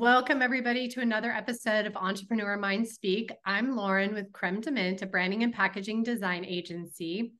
Welcome, 0.00 0.40
everybody, 0.40 0.88
to 0.88 1.02
another 1.02 1.30
episode 1.30 1.84
of 1.84 1.94
Entrepreneur 1.94 2.56
Mind 2.56 2.88
Speak. 2.88 3.30
I'm 3.44 3.76
Lauren 3.76 4.14
with 4.14 4.32
Creme 4.32 4.62
de 4.62 4.70
Mint, 4.70 5.02
a 5.02 5.06
branding 5.06 5.42
and 5.42 5.52
packaging 5.52 6.04
design 6.04 6.42
agency. 6.46 7.34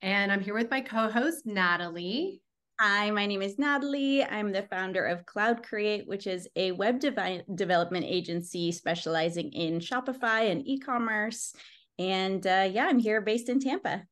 And 0.00 0.32
I'm 0.32 0.40
here 0.40 0.54
with 0.54 0.70
my 0.70 0.80
co 0.80 1.10
host, 1.10 1.44
Natalie. 1.44 2.40
Hi, 2.80 3.10
my 3.10 3.26
name 3.26 3.42
is 3.42 3.58
Natalie. 3.58 4.24
I'm 4.24 4.52
the 4.52 4.62
founder 4.70 5.04
of 5.04 5.26
Cloud 5.26 5.62
Create, 5.62 6.08
which 6.08 6.26
is 6.26 6.48
a 6.56 6.72
web 6.72 6.98
development 6.98 8.06
agency 8.08 8.72
specializing 8.72 9.52
in 9.52 9.78
Shopify 9.78 10.50
and 10.50 10.66
e 10.66 10.78
commerce. 10.78 11.52
And 11.98 12.46
uh, 12.46 12.70
yeah, 12.72 12.86
I'm 12.86 12.98
here 12.98 13.20
based 13.20 13.50
in 13.50 13.60
Tampa. 13.60 14.04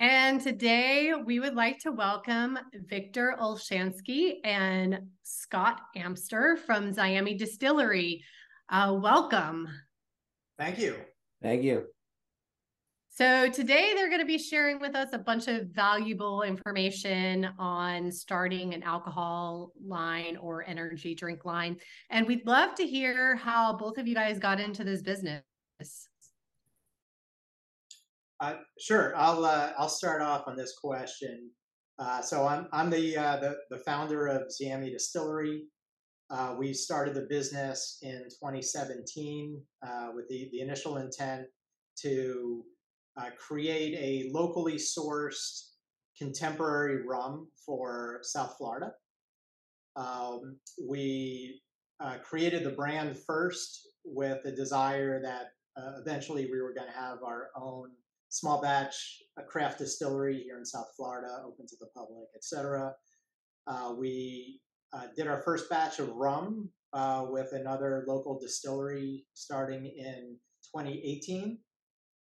And 0.00 0.40
today 0.40 1.12
we 1.14 1.38
would 1.38 1.54
like 1.54 1.78
to 1.80 1.92
welcome 1.92 2.58
Victor 2.88 3.36
Olshansky 3.40 4.38
and 4.42 5.02
Scott 5.22 5.80
Amster 5.94 6.56
from 6.56 6.92
Ziami 6.92 7.38
Distillery. 7.38 8.24
Uh, 8.68 8.96
welcome. 9.00 9.68
Thank 10.58 10.80
you. 10.80 10.96
Thank 11.40 11.62
you. 11.62 11.84
So, 13.10 13.48
today 13.48 13.92
they're 13.94 14.08
going 14.08 14.20
to 14.20 14.26
be 14.26 14.38
sharing 14.38 14.80
with 14.80 14.96
us 14.96 15.10
a 15.12 15.18
bunch 15.18 15.46
of 15.46 15.68
valuable 15.68 16.42
information 16.42 17.48
on 17.60 18.10
starting 18.10 18.74
an 18.74 18.82
alcohol 18.82 19.70
line 19.86 20.36
or 20.36 20.68
energy 20.68 21.14
drink 21.14 21.44
line. 21.44 21.76
And 22.10 22.26
we'd 22.26 22.44
love 22.44 22.74
to 22.74 22.84
hear 22.84 23.36
how 23.36 23.76
both 23.76 23.98
of 23.98 24.08
you 24.08 24.16
guys 24.16 24.40
got 24.40 24.58
into 24.58 24.82
this 24.82 25.02
business. 25.02 25.44
Uh, 28.44 28.56
sure, 28.78 29.16
I'll 29.16 29.42
uh, 29.46 29.72
I'll 29.78 29.88
start 29.88 30.20
off 30.20 30.46
on 30.46 30.54
this 30.54 30.74
question. 30.78 31.50
Uh, 31.98 32.20
so 32.20 32.46
I'm 32.46 32.68
I'm 32.74 32.90
the, 32.90 33.16
uh, 33.16 33.38
the 33.38 33.56
the 33.70 33.78
founder 33.78 34.26
of 34.26 34.48
Ziami 34.48 34.90
Distillery. 34.92 35.62
Uh, 36.28 36.54
we 36.58 36.74
started 36.74 37.14
the 37.14 37.26
business 37.30 37.96
in 38.02 38.24
2017 38.24 39.62
uh, 39.86 40.08
with 40.14 40.28
the, 40.28 40.50
the 40.52 40.60
initial 40.60 40.98
intent 40.98 41.46
to 42.00 42.64
create 43.38 43.94
a 43.94 44.30
locally 44.36 44.76
sourced 44.76 45.70
contemporary 46.18 47.06
rum 47.06 47.48
for 47.64 48.18
South 48.22 48.56
Florida. 48.58 48.92
Um, 49.96 50.58
we 50.86 51.62
created 52.22 52.64
the 52.64 52.72
brand 52.72 53.16
first 53.16 53.88
with 54.04 54.44
a 54.44 54.52
desire 54.52 55.22
that 55.22 55.46
eventually 55.98 56.50
we 56.50 56.60
were 56.60 56.74
going 56.74 56.88
to 56.88 56.98
have 56.98 57.22
our 57.22 57.48
own 57.56 57.90
small 58.34 58.60
batch 58.60 59.22
a 59.38 59.42
craft 59.42 59.78
distillery 59.78 60.38
here 60.38 60.58
in 60.58 60.64
South 60.64 60.88
Florida, 60.96 61.42
open 61.46 61.66
to 61.66 61.76
the 61.80 61.86
public, 61.96 62.26
etc. 62.34 62.92
Uh, 63.66 63.94
we 63.96 64.60
uh, 64.92 65.06
did 65.16 65.26
our 65.26 65.40
first 65.42 65.70
batch 65.70 65.98
of 66.00 66.08
rum 66.10 66.68
uh, 66.92 67.26
with 67.28 67.52
another 67.52 68.04
local 68.08 68.38
distillery 68.38 69.24
starting 69.34 69.86
in 69.86 70.36
2018. 70.74 71.58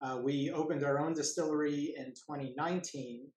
Uh, 0.02 0.20
we 0.24 0.52
opened 0.52 0.84
our 0.84 1.00
own 1.00 1.14
distillery 1.14 1.94
in 1.98 2.08
2019, 2.08 3.28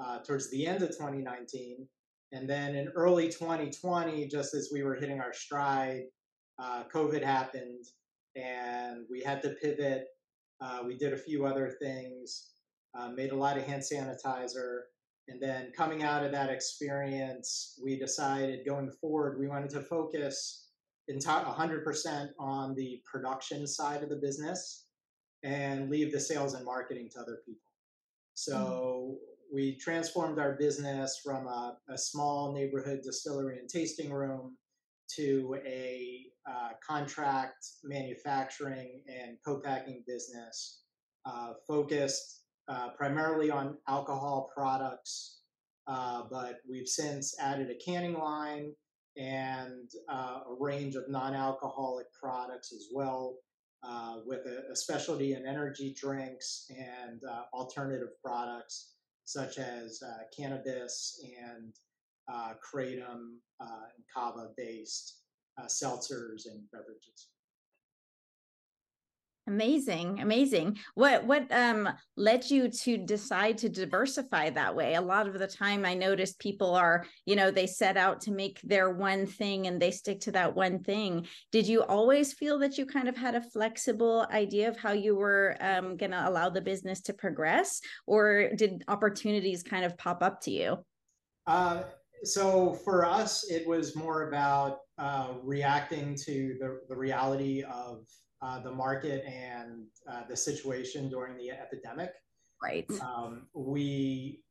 uh, 0.00 0.18
towards 0.20 0.50
the 0.50 0.66
end 0.66 0.82
of 0.82 0.90
2019. 0.90 1.86
And 2.32 2.48
then 2.48 2.74
in 2.74 2.88
early 2.88 3.28
2020, 3.28 4.26
just 4.28 4.54
as 4.54 4.70
we 4.72 4.82
were 4.82 4.94
hitting 4.94 5.20
our 5.20 5.32
stride, 5.32 6.02
uh, 6.58 6.84
COVID 6.92 7.22
happened 7.22 7.84
and 8.36 9.04
we 9.10 9.22
had 9.22 9.42
to 9.42 9.50
pivot 9.50 10.06
uh, 10.60 10.80
we 10.84 10.96
did 10.96 11.12
a 11.12 11.18
few 11.18 11.46
other 11.46 11.76
things, 11.80 12.50
uh, 12.98 13.08
made 13.08 13.32
a 13.32 13.36
lot 13.36 13.56
of 13.56 13.64
hand 13.64 13.82
sanitizer. 13.82 14.80
And 15.28 15.40
then 15.40 15.72
coming 15.76 16.02
out 16.02 16.24
of 16.24 16.32
that 16.32 16.50
experience, 16.50 17.78
we 17.82 17.98
decided 17.98 18.66
going 18.66 18.90
forward, 18.90 19.38
we 19.38 19.46
wanted 19.46 19.70
to 19.70 19.82
focus 19.82 20.68
100% 21.46 22.28
on 22.38 22.74
the 22.74 23.02
production 23.10 23.66
side 23.66 24.02
of 24.02 24.08
the 24.08 24.16
business 24.16 24.86
and 25.42 25.90
leave 25.90 26.12
the 26.12 26.20
sales 26.20 26.54
and 26.54 26.64
marketing 26.64 27.08
to 27.12 27.20
other 27.20 27.38
people. 27.46 27.70
So 28.34 28.54
mm-hmm. 28.56 29.54
we 29.54 29.76
transformed 29.76 30.38
our 30.38 30.56
business 30.56 31.20
from 31.24 31.46
a, 31.46 31.78
a 31.88 31.96
small 31.96 32.52
neighborhood 32.52 33.00
distillery 33.02 33.58
and 33.58 33.68
tasting 33.68 34.12
room 34.12 34.56
to 35.16 35.56
a 35.66 36.26
uh, 36.48 36.70
contract 36.86 37.66
manufacturing 37.84 39.02
and 39.06 39.36
co-packing 39.44 40.02
business 40.06 40.82
uh, 41.26 41.52
focused 41.66 42.42
uh, 42.68 42.88
primarily 42.96 43.50
on 43.50 43.76
alcohol 43.86 44.50
products, 44.54 45.40
uh, 45.86 46.22
but 46.30 46.60
we've 46.68 46.88
since 46.88 47.34
added 47.38 47.70
a 47.70 47.74
canning 47.74 48.14
line 48.14 48.72
and 49.16 49.90
uh, 50.10 50.40
a 50.48 50.56
range 50.58 50.94
of 50.94 51.04
non-alcoholic 51.08 52.06
products 52.18 52.72
as 52.72 52.88
well, 52.94 53.36
with 54.26 54.40
a, 54.46 54.72
a, 54.72 54.76
specialty 54.76 55.34
in 55.34 55.46
energy 55.46 55.94
drinks 55.98 56.66
and 56.70 57.20
alternative 57.52 58.08
products 58.24 58.94
such 59.24 59.58
as 59.58 60.02
cannabis 60.36 61.20
and 61.42 61.74
kratom 62.62 63.36
and 63.60 64.04
kava 64.14 64.48
based 64.56 65.18
uh, 65.58 65.66
seltzers 65.66 66.46
and 66.46 66.62
beverages. 66.72 67.28
Amazing, 69.48 70.20
amazing. 70.20 70.76
What 70.94 71.24
what 71.24 71.50
um 71.50 71.88
led 72.18 72.50
you 72.50 72.68
to 72.68 72.98
decide 72.98 73.56
to 73.58 73.70
diversify 73.70 74.50
that 74.50 74.76
way? 74.76 74.94
A 74.94 75.00
lot 75.00 75.26
of 75.26 75.38
the 75.38 75.46
time 75.46 75.86
I 75.86 75.94
noticed 75.94 76.38
people 76.38 76.74
are, 76.74 77.06
you 77.24 77.34
know, 77.34 77.50
they 77.50 77.66
set 77.66 77.96
out 77.96 78.20
to 78.22 78.30
make 78.30 78.60
their 78.60 78.90
one 78.90 79.24
thing 79.24 79.66
and 79.66 79.80
they 79.80 79.90
stick 79.90 80.20
to 80.20 80.32
that 80.32 80.54
one 80.54 80.80
thing. 80.80 81.26
Did 81.50 81.66
you 81.66 81.82
always 81.82 82.34
feel 82.34 82.58
that 82.58 82.76
you 82.76 82.84
kind 82.84 83.08
of 83.08 83.16
had 83.16 83.34
a 83.34 83.40
flexible 83.40 84.26
idea 84.30 84.68
of 84.68 84.76
how 84.76 84.92
you 84.92 85.16
were 85.16 85.56
um, 85.62 85.96
going 85.96 86.12
to 86.12 86.28
allow 86.28 86.50
the 86.50 86.60
business 86.60 87.00
to 87.02 87.14
progress 87.14 87.80
or 88.06 88.50
did 88.54 88.84
opportunities 88.86 89.62
kind 89.62 89.86
of 89.86 89.96
pop 89.96 90.22
up 90.22 90.42
to 90.42 90.50
you? 90.50 90.76
Uh, 91.46 91.84
so 92.24 92.72
for 92.72 93.04
us, 93.04 93.50
it 93.50 93.66
was 93.66 93.96
more 93.96 94.28
about 94.28 94.80
uh, 94.98 95.34
reacting 95.42 96.14
to 96.26 96.56
the, 96.60 96.80
the 96.88 96.96
reality 96.96 97.62
of 97.62 98.06
uh, 98.42 98.60
the 98.60 98.70
market 98.70 99.24
and 99.26 99.86
uh, 100.10 100.22
the 100.28 100.36
situation 100.36 101.08
during 101.08 101.36
the 101.36 101.50
epidemic. 101.50 102.12
Right. 102.62 102.86
Um, 103.00 103.46
we, 103.54 104.42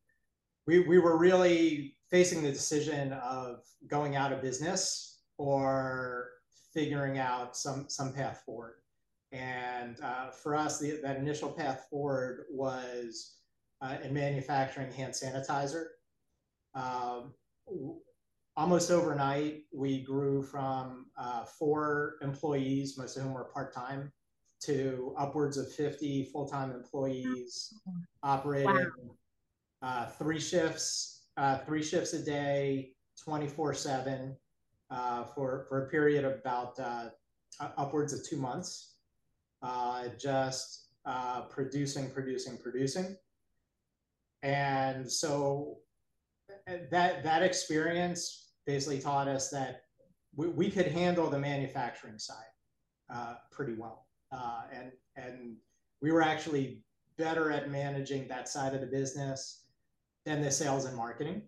we 0.65 0.79
we 0.79 0.99
were 0.99 1.17
really 1.17 1.97
facing 2.09 2.41
the 2.41 2.51
decision 2.51 3.13
of 3.13 3.63
going 3.87 4.15
out 4.15 4.31
of 4.31 4.41
business 4.41 5.21
or 5.37 6.29
figuring 6.73 7.17
out 7.17 7.55
some 7.55 7.85
some 7.89 8.13
path 8.13 8.43
forward. 8.45 8.75
And 9.31 9.99
uh, 10.01 10.29
for 10.29 10.55
us, 10.55 10.79
the, 10.79 10.99
that 11.03 11.17
initial 11.17 11.49
path 11.49 11.87
forward 11.89 12.45
was 12.49 13.35
uh, 13.81 13.97
in 14.03 14.13
manufacturing 14.13 14.91
hand 14.91 15.13
sanitizer. 15.13 15.85
Um, 16.75 17.33
almost 18.57 18.89
overnight, 18.89 19.63
we 19.71 20.01
grew 20.01 20.41
from 20.41 21.05
uh, 21.17 21.45
four 21.45 22.15
employees, 22.21 22.97
most 22.97 23.15
of 23.15 23.23
whom 23.23 23.33
were 23.33 23.45
part 23.53 23.73
time, 23.73 24.11
to 24.59 25.13
upwards 25.17 25.57
of 25.57 25.71
50 25.71 26.25
full 26.33 26.47
time 26.47 26.71
employees 26.71 27.73
operating 28.23 28.67
wow. 28.71 29.15
uh, 29.83 30.05
three 30.07 30.39
shifts, 30.39 31.27
uh, 31.37 31.59
three 31.59 31.83
shifts 31.83 32.13
a 32.13 32.23
day, 32.23 32.93
24 33.23 33.73
7 33.75 34.35
uh, 34.89 35.23
for, 35.23 35.65
for 35.69 35.85
a 35.85 35.89
period 35.89 36.25
of 36.25 36.33
about 36.33 36.79
uh, 36.79 37.09
upwards 37.77 38.13
of 38.13 38.27
two 38.27 38.37
months, 38.37 38.95
uh, 39.61 40.07
just 40.19 40.89
producing, 41.49 42.09
producing, 42.09 42.57
producing. 42.57 43.15
And 44.43 45.09
so 45.09 45.77
that 46.89 47.23
that 47.23 47.43
experience 47.43 48.51
basically 48.65 48.99
taught 48.99 49.27
us 49.27 49.49
that 49.49 49.83
we, 50.35 50.47
we 50.47 50.69
could 50.69 50.87
handle 50.87 51.29
the 51.29 51.39
manufacturing 51.39 52.19
side 52.19 52.35
uh, 53.09 53.35
pretty 53.51 53.73
well, 53.73 54.07
uh, 54.31 54.63
and 54.73 54.91
and 55.15 55.55
we 56.01 56.11
were 56.11 56.21
actually 56.21 56.81
better 57.17 57.51
at 57.51 57.71
managing 57.71 58.27
that 58.27 58.47
side 58.47 58.73
of 58.73 58.81
the 58.81 58.87
business 58.87 59.63
than 60.25 60.41
the 60.41 60.51
sales 60.51 60.85
and 60.85 60.95
marketing. 60.95 61.41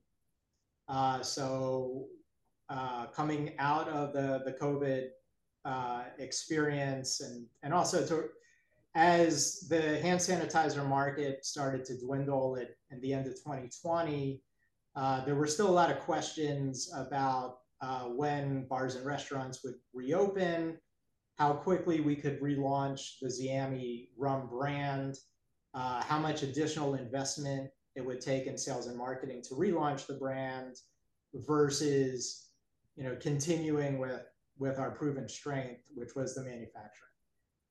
Uh, 0.88 1.22
so 1.22 2.08
uh, 2.70 3.06
coming 3.08 3.54
out 3.60 3.88
of 3.90 4.14
the 4.14 4.42
the 4.46 4.54
COVID 4.54 5.10
uh, 5.66 6.04
experience 6.18 7.20
and 7.20 7.46
and 7.64 7.74
also 7.74 8.06
to 8.06 8.30
as 8.96 9.68
the 9.70 10.00
hand 10.00 10.20
sanitizer 10.20 10.88
market 10.88 11.46
started 11.46 11.86
to 11.86 12.00
dwindle 12.00 12.58
at, 12.58 12.72
at 12.92 13.00
the 13.02 13.14
end 13.14 13.28
of 13.28 13.36
2020 13.36 14.42
uh, 15.00 15.24
there 15.24 15.36
were 15.36 15.48
still 15.48 15.70
a 15.70 15.72
lot 15.72 15.90
of 15.90 16.00
questions 16.00 16.92
about 16.94 17.60
uh, 17.82 18.02
when 18.02 18.68
bars 18.68 18.96
and 18.96 19.06
restaurants 19.06 19.64
would 19.64 19.76
reopen, 19.94 20.78
how 21.38 21.54
quickly 21.54 22.02
we 22.02 22.18
could 22.18 22.42
relaunch 22.42 23.14
the 23.22 23.30
Ziami 23.30 24.10
rum 24.18 24.50
brand, 24.50 25.16
uh, 25.74 26.02
how 26.04 26.20
much 26.20 26.44
additional 26.44 26.96
investment 26.96 27.70
it 27.96 28.06
would 28.06 28.20
take 28.20 28.46
in 28.46 28.58
sales 28.58 28.88
and 28.88 28.98
marketing 28.98 29.42
to 29.44 29.56
relaunch 29.56 30.06
the 30.06 30.16
brand 30.16 30.76
versus 31.34 32.50
you 32.98 33.06
know, 33.06 33.16
continuing 33.22 34.00
with 34.00 34.22
with 34.58 34.78
our 34.78 34.92
proven 34.92 35.30
strength, 35.30 35.84
which 35.96 36.16
was 36.16 36.36
the 36.36 36.44
manufacturing. 36.44 37.16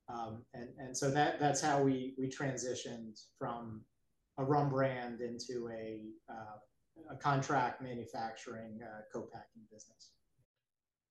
Um, 0.09 0.43
and 0.55 0.71
and 0.79 0.97
so 0.97 1.11
that 1.11 1.39
that's 1.39 1.61
how 1.61 1.83
we 1.83 2.15
we 2.19 2.29
transitioned 2.29 3.21
from 3.39 3.83
a 4.39 4.45
rum 4.45 4.71
brand 4.71 5.21
into 5.21 5.69
a 5.69 6.07
uh, 6.31 6.57
a 7.11 7.17
contract 7.17 7.83
manufacturing 7.83 8.81
uh, 8.83 9.01
co-packing 9.13 9.63
business. 9.73 10.11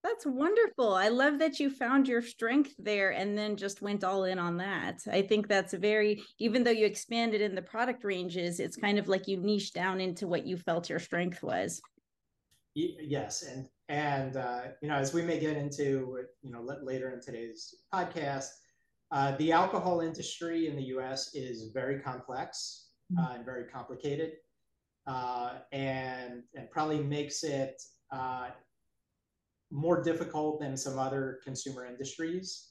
That's 0.03 0.25
wonderful. 0.25 0.93
I 0.93 1.09
love 1.09 1.39
that 1.39 1.59
you 1.59 1.69
found 1.69 2.07
your 2.07 2.21
strength 2.21 2.73
there 2.77 3.11
and 3.11 3.37
then 3.37 3.57
just 3.57 3.81
went 3.81 4.03
all 4.03 4.23
in 4.23 4.39
on 4.39 4.57
that. 4.57 4.99
I 5.11 5.21
think 5.21 5.47
that's 5.47 5.73
very, 5.73 6.23
even 6.39 6.63
though 6.63 6.71
you 6.71 6.85
expanded 6.85 7.41
in 7.41 7.55
the 7.55 7.61
product 7.61 8.03
ranges, 8.03 8.59
it's 8.59 8.77
kind 8.77 8.99
of 8.99 9.09
like 9.09 9.27
you 9.27 9.37
niche 9.37 9.73
down 9.73 9.99
into 9.99 10.27
what 10.27 10.45
you 10.45 10.55
felt 10.55 10.89
your 10.89 10.99
strength 10.99 11.43
was. 11.43 11.81
Yes, 12.75 13.43
and 13.43 13.65
and 13.89 14.37
uh, 14.37 14.61
you 14.81 14.87
know, 14.87 14.95
as 14.95 15.13
we 15.13 15.23
may 15.23 15.39
get 15.39 15.57
into, 15.57 16.19
you 16.43 16.51
know, 16.51 16.61
later 16.83 17.11
in 17.11 17.19
today's 17.19 17.73
podcast, 17.91 18.49
uh, 19.11 19.35
the 19.37 19.51
alcohol 19.51 20.01
industry 20.01 20.67
in 20.67 20.75
the 20.75 20.83
U.S. 20.83 21.33
is 21.33 21.71
very 21.73 21.99
complex 21.99 22.89
mm-hmm. 23.11 23.25
uh, 23.25 23.35
and 23.35 23.45
very 23.45 23.63
complicated, 23.65 24.33
uh, 25.07 25.53
and 25.71 26.43
and 26.55 26.69
probably 26.69 27.01
makes 27.01 27.43
it 27.43 27.81
uh, 28.11 28.49
more 29.71 30.03
difficult 30.03 30.59
than 30.59 30.77
some 30.77 30.99
other 30.99 31.39
consumer 31.43 31.85
industries 31.85 32.69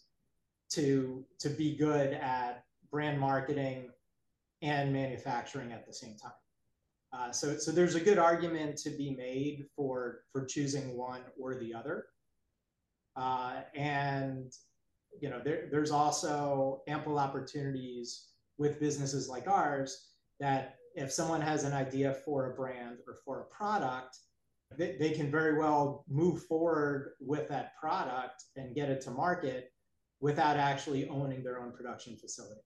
to 0.71 1.25
to 1.38 1.49
be 1.49 1.77
good 1.77 2.12
at 2.15 2.65
brand 2.91 3.19
marketing 3.19 3.91
and 4.62 4.93
manufacturing 4.93 5.73
at 5.73 5.87
the 5.87 5.93
same 5.93 6.17
time. 6.17 6.33
Uh, 7.12 7.31
so, 7.31 7.56
so 7.56 7.71
there's 7.71 7.94
a 7.94 8.00
good 8.00 8.19
argument 8.19 8.77
to 8.77 8.91
be 8.91 9.15
made 9.15 9.67
for 9.75 10.23
for 10.33 10.44
choosing 10.44 10.97
one 10.97 11.23
or 11.41 11.55
the 11.55 11.73
other. 11.73 12.06
Uh, 13.17 13.61
and 13.75 14.53
you 15.21 15.31
know, 15.31 15.41
there, 15.43 15.69
there's 15.71 15.91
also 15.91 16.83
ample 16.88 17.19
opportunities 17.19 18.27
with 18.59 18.79
businesses 18.81 19.29
like 19.29 19.49
ours 19.49 20.09
that 20.41 20.77
if 20.97 21.13
someone 21.13 21.43
has 21.43 21.65
an 21.65 21.75
idea 21.75 22.15
for 22.25 22.51
a 22.51 22.55
brand 22.55 22.99
or 23.07 23.19
for 23.25 23.43
a 23.43 23.55
product, 23.55 24.17
they, 24.77 24.97
they 24.99 25.11
can 25.11 25.31
very 25.31 25.59
well 25.59 26.05
move 26.09 26.43
forward 26.45 27.13
with 27.21 27.49
that 27.49 27.77
product 27.77 28.45
and 28.57 28.75
get 28.75 28.89
it 28.89 29.03
to 29.03 29.11
market 29.11 29.71
without 30.21 30.57
actually 30.57 31.09
owning 31.09 31.45
their 31.45 31.61
own 31.61 31.71
production 31.71 32.17
facility. 32.17 32.61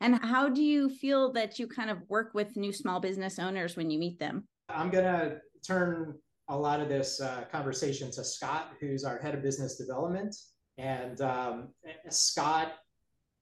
And 0.00 0.16
how 0.16 0.48
do 0.48 0.62
you 0.62 0.90
feel 0.90 1.32
that 1.32 1.58
you 1.58 1.66
kind 1.68 1.88
of 1.88 1.98
work 2.08 2.34
with 2.34 2.56
new 2.56 2.72
small 2.72 3.00
business 3.00 3.38
owners 3.38 3.76
when 3.76 3.90
you 3.90 3.98
meet 3.98 4.18
them? 4.18 4.48
I'm 4.68 4.90
going 4.90 5.04
to 5.04 5.38
turn 5.66 6.18
a 6.48 6.58
lot 6.58 6.80
of 6.80 6.88
this 6.88 7.20
uh, 7.20 7.44
conversation 7.50 8.10
to 8.10 8.24
Scott, 8.24 8.72
who's 8.80 9.04
our 9.04 9.18
head 9.18 9.34
of 9.34 9.42
business 9.42 9.76
development. 9.76 10.34
And 10.76 11.20
um, 11.20 11.68
Scott, 12.10 12.72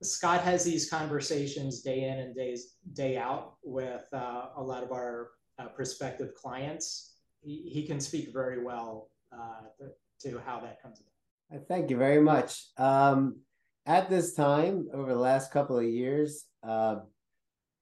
Scott 0.03 0.43
has 0.43 0.65
these 0.65 0.91
conversations 0.91 1.81
day 1.81 2.05
in 2.05 2.19
and 2.19 2.35
days 2.35 2.75
day 2.93 3.17
out 3.17 3.55
with 3.63 4.05
uh, 4.13 4.47
a 4.57 4.63
lot 4.63 4.83
of 4.83 4.93
our 4.93 5.31
uh, 5.59 5.69
prospective 5.69 6.35
clients. 6.35 7.15
He, 7.41 7.71
he 7.73 7.87
can 7.87 8.01
speak 8.01 8.33
very 8.33 8.63
well 8.63 9.11
uh, 9.33 9.87
to, 10.21 10.41
how 10.45 10.61
that 10.61 10.83
comes 10.83 11.01
about. 11.01 11.61
Uh, 11.61 11.65
thank 11.69 11.91
you 11.91 11.97
very 11.97 12.21
much. 12.21 12.67
Um, 12.79 13.41
at 13.87 14.09
this 14.09 14.35
time, 14.35 14.89
over 14.93 15.13
the 15.13 15.21
last 15.21 15.51
couple 15.51 15.79
of 15.79 15.85
years, 15.85 16.45
uh, 16.63 16.97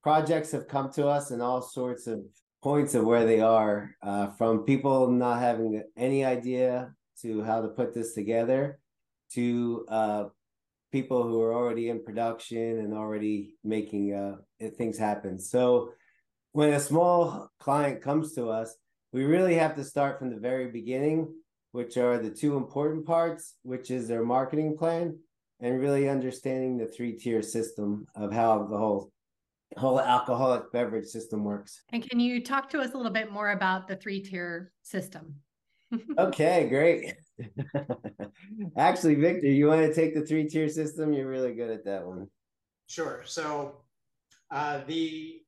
projects 0.02 0.50
have 0.52 0.66
come 0.66 0.90
to 0.92 1.06
us 1.06 1.30
in 1.30 1.40
all 1.40 1.60
sorts 1.60 2.06
of 2.06 2.20
points 2.62 2.94
of 2.94 3.04
where 3.04 3.26
they 3.26 3.40
are, 3.40 3.94
uh, 4.02 4.28
from 4.30 4.64
people 4.64 5.10
not 5.10 5.40
having 5.40 5.82
any 5.96 6.24
idea 6.24 6.94
to 7.20 7.42
how 7.42 7.60
to 7.60 7.68
put 7.68 7.94
this 7.94 8.14
together, 8.14 8.78
to 9.32 9.84
uh, 9.88 10.24
people 10.90 11.22
who 11.22 11.40
are 11.40 11.54
already 11.54 11.88
in 11.88 12.02
production 12.02 12.78
and 12.78 12.94
already 12.94 13.54
making 13.64 14.14
uh, 14.14 14.36
things 14.76 14.98
happen. 14.98 15.38
So, 15.38 15.92
when 16.52 16.72
a 16.72 16.80
small 16.80 17.48
client 17.60 18.02
comes 18.02 18.34
to 18.34 18.48
us, 18.48 18.74
we 19.12 19.24
really 19.24 19.54
have 19.54 19.76
to 19.76 19.84
start 19.84 20.18
from 20.18 20.30
the 20.30 20.40
very 20.40 20.68
beginning, 20.68 21.32
which 21.72 21.96
are 21.96 22.18
the 22.18 22.30
two 22.30 22.56
important 22.56 23.06
parts, 23.06 23.54
which 23.62 23.90
is 23.90 24.08
their 24.08 24.24
marketing 24.24 24.76
plan 24.76 25.16
and 25.60 25.80
really 25.80 26.08
understanding 26.08 26.76
the 26.76 26.86
three 26.86 27.12
tier 27.12 27.42
system 27.42 28.06
of 28.16 28.32
how 28.32 28.66
the 28.66 28.76
whole 28.76 29.12
whole 29.76 30.00
alcoholic 30.00 30.72
beverage 30.72 31.06
system 31.06 31.44
works. 31.44 31.82
And 31.92 32.08
can 32.08 32.18
you 32.18 32.42
talk 32.42 32.68
to 32.70 32.80
us 32.80 32.92
a 32.92 32.96
little 32.96 33.12
bit 33.12 33.30
more 33.30 33.52
about 33.52 33.86
the 33.86 33.94
three 33.94 34.20
tier 34.20 34.72
system? 34.82 35.36
okay, 36.18 36.68
great. 36.68 37.14
Actually, 38.76 39.16
Victor, 39.16 39.48
you 39.48 39.66
want 39.66 39.80
to 39.80 39.94
take 39.94 40.14
the 40.14 40.22
three 40.22 40.48
tier 40.48 40.68
system? 40.68 41.12
You're 41.12 41.28
really 41.28 41.54
good 41.54 41.70
at 41.70 41.84
that 41.84 42.06
one. 42.06 42.28
Sure. 42.86 43.22
So, 43.24 43.82
uh, 44.50 44.80
the 44.86 45.42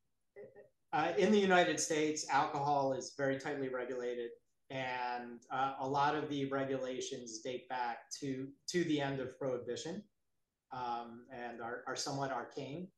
uh, 0.92 1.12
in 1.16 1.32
the 1.32 1.38
United 1.38 1.80
States, 1.80 2.26
alcohol 2.30 2.92
is 2.92 3.14
very 3.16 3.38
tightly 3.38 3.68
regulated 3.68 4.30
and 4.72 5.40
uh, 5.50 5.74
a 5.80 5.86
lot 5.86 6.14
of 6.14 6.28
the 6.30 6.46
regulations 6.46 7.40
date 7.40 7.68
back 7.68 7.98
to 8.20 8.48
to 8.68 8.84
the 8.84 9.00
end 9.00 9.20
of 9.20 9.38
prohibition 9.38 10.02
um, 10.72 11.26
and 11.30 11.60
are, 11.60 11.82
are 11.86 11.96
somewhat 11.96 12.32
arcane 12.32 12.88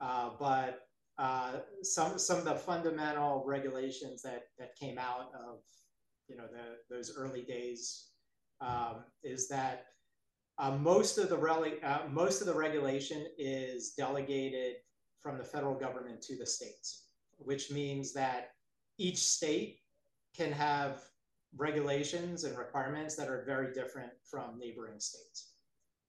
uh, 0.00 0.30
but 0.38 0.80
uh, 1.18 1.58
some 1.82 2.18
some 2.18 2.38
of 2.38 2.44
the 2.44 2.54
fundamental 2.54 3.44
regulations 3.46 4.22
that 4.22 4.44
that 4.58 4.74
came 4.76 4.98
out 4.98 5.30
of 5.34 5.58
you 6.28 6.36
know 6.36 6.46
the, 6.50 6.94
those 6.94 7.14
early 7.16 7.42
days 7.42 8.09
um, 8.60 9.04
is 9.22 9.48
that 9.48 9.86
uh, 10.58 10.72
most 10.72 11.18
of 11.18 11.28
the 11.28 11.36
rele- 11.36 11.82
uh, 11.82 12.00
most 12.10 12.40
of 12.40 12.46
the 12.46 12.54
regulation 12.54 13.26
is 13.38 13.92
delegated 13.96 14.76
from 15.22 15.38
the 15.38 15.44
federal 15.44 15.74
government 15.74 16.20
to 16.22 16.36
the 16.36 16.46
states 16.46 17.10
which 17.44 17.70
means 17.70 18.12
that 18.12 18.50
each 18.98 19.18
state 19.18 19.80
can 20.36 20.52
have 20.52 21.02
regulations 21.56 22.44
and 22.44 22.56
requirements 22.56 23.16
that 23.16 23.28
are 23.28 23.44
very 23.44 23.72
different 23.72 24.12
from 24.30 24.58
neighboring 24.58 25.00
states. 25.00 25.52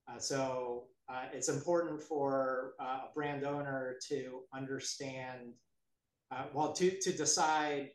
Uh, 0.07 0.19
so 0.19 0.83
uh, 1.09 1.23
it's 1.33 1.49
important 1.49 2.01
for 2.01 2.73
uh, 2.79 2.99
a 3.09 3.13
brand 3.15 3.43
owner 3.43 3.95
to 4.07 4.41
understand, 4.53 5.53
uh, 6.31 6.43
well, 6.53 6.73
to, 6.73 6.91
to 6.99 7.11
decide, 7.11 7.89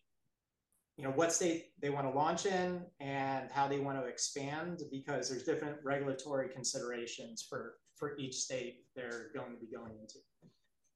you 0.97 1.05
know, 1.05 1.11
what 1.11 1.33
state 1.33 1.73
they 1.81 1.91
want 1.91 2.07
to 2.07 2.17
launch 2.17 2.47
in 2.47 2.81
and 3.01 3.51
how 3.51 3.69
they 3.69 3.79
want 3.79 4.01
to 4.01 4.07
expand 4.07 4.83
because 4.91 5.29
there's 5.29 5.43
different 5.43 5.77
regulatory 5.85 6.49
considerations 6.49 7.45
for, 7.49 7.75
for 7.97 8.17
each 8.19 8.35
state 8.35 8.87
they're 8.95 9.31
going 9.35 9.53
to 9.53 9.59
be 9.59 9.67
going 9.67 9.93
into. 10.01 10.19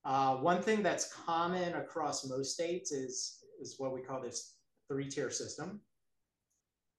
Uh, 0.05 0.37
one 0.37 0.63
thing 0.63 0.83
that's 0.83 1.13
common 1.13 1.75
across 1.75 2.27
most 2.27 2.55
states 2.55 2.93
is, 2.93 3.45
is 3.61 3.75
what 3.77 3.93
we 3.93 4.01
call 4.01 4.23
this 4.23 4.55
three-tier 4.89 5.31
system 5.31 5.81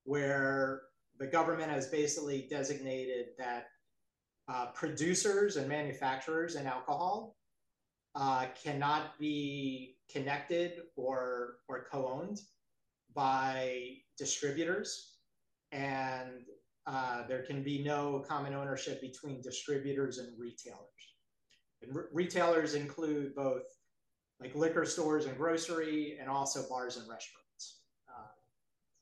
where 0.04 0.84
the 1.20 1.26
government 1.26 1.72
has 1.72 1.88
basically 1.88 2.48
designated 2.50 3.28
that 3.38 3.68
uh, 4.48 4.68
producers 4.68 5.56
and 5.58 5.68
manufacturers 5.68 6.56
in 6.56 6.68
alcohol 6.68 7.36
uh, 8.16 8.46
cannot 8.62 9.18
be 9.20 9.96
connected 10.12 10.82
or, 10.96 11.56
or 11.68 11.86
co-owned 11.92 12.42
by 13.14 13.98
distributors 14.18 15.18
and 15.72 16.44
uh, 16.88 17.26
there 17.28 17.44
can 17.44 17.64
be 17.64 17.84
no 17.84 18.24
common 18.28 18.54
ownership 18.54 19.02
between 19.02 19.42
distributors 19.42 20.18
and 20.18 20.38
retailers. 20.40 20.80
And 21.82 21.96
re- 21.96 22.04
retailers 22.12 22.74
include 22.74 23.36
both 23.36 23.64
like 24.40 24.56
liquor 24.56 24.86
stores 24.86 25.26
and 25.26 25.38
grocery 25.38 26.18
and 26.20 26.30
also 26.30 26.68
bars 26.68 26.98
and 26.98 27.08
restaurants 27.08 27.42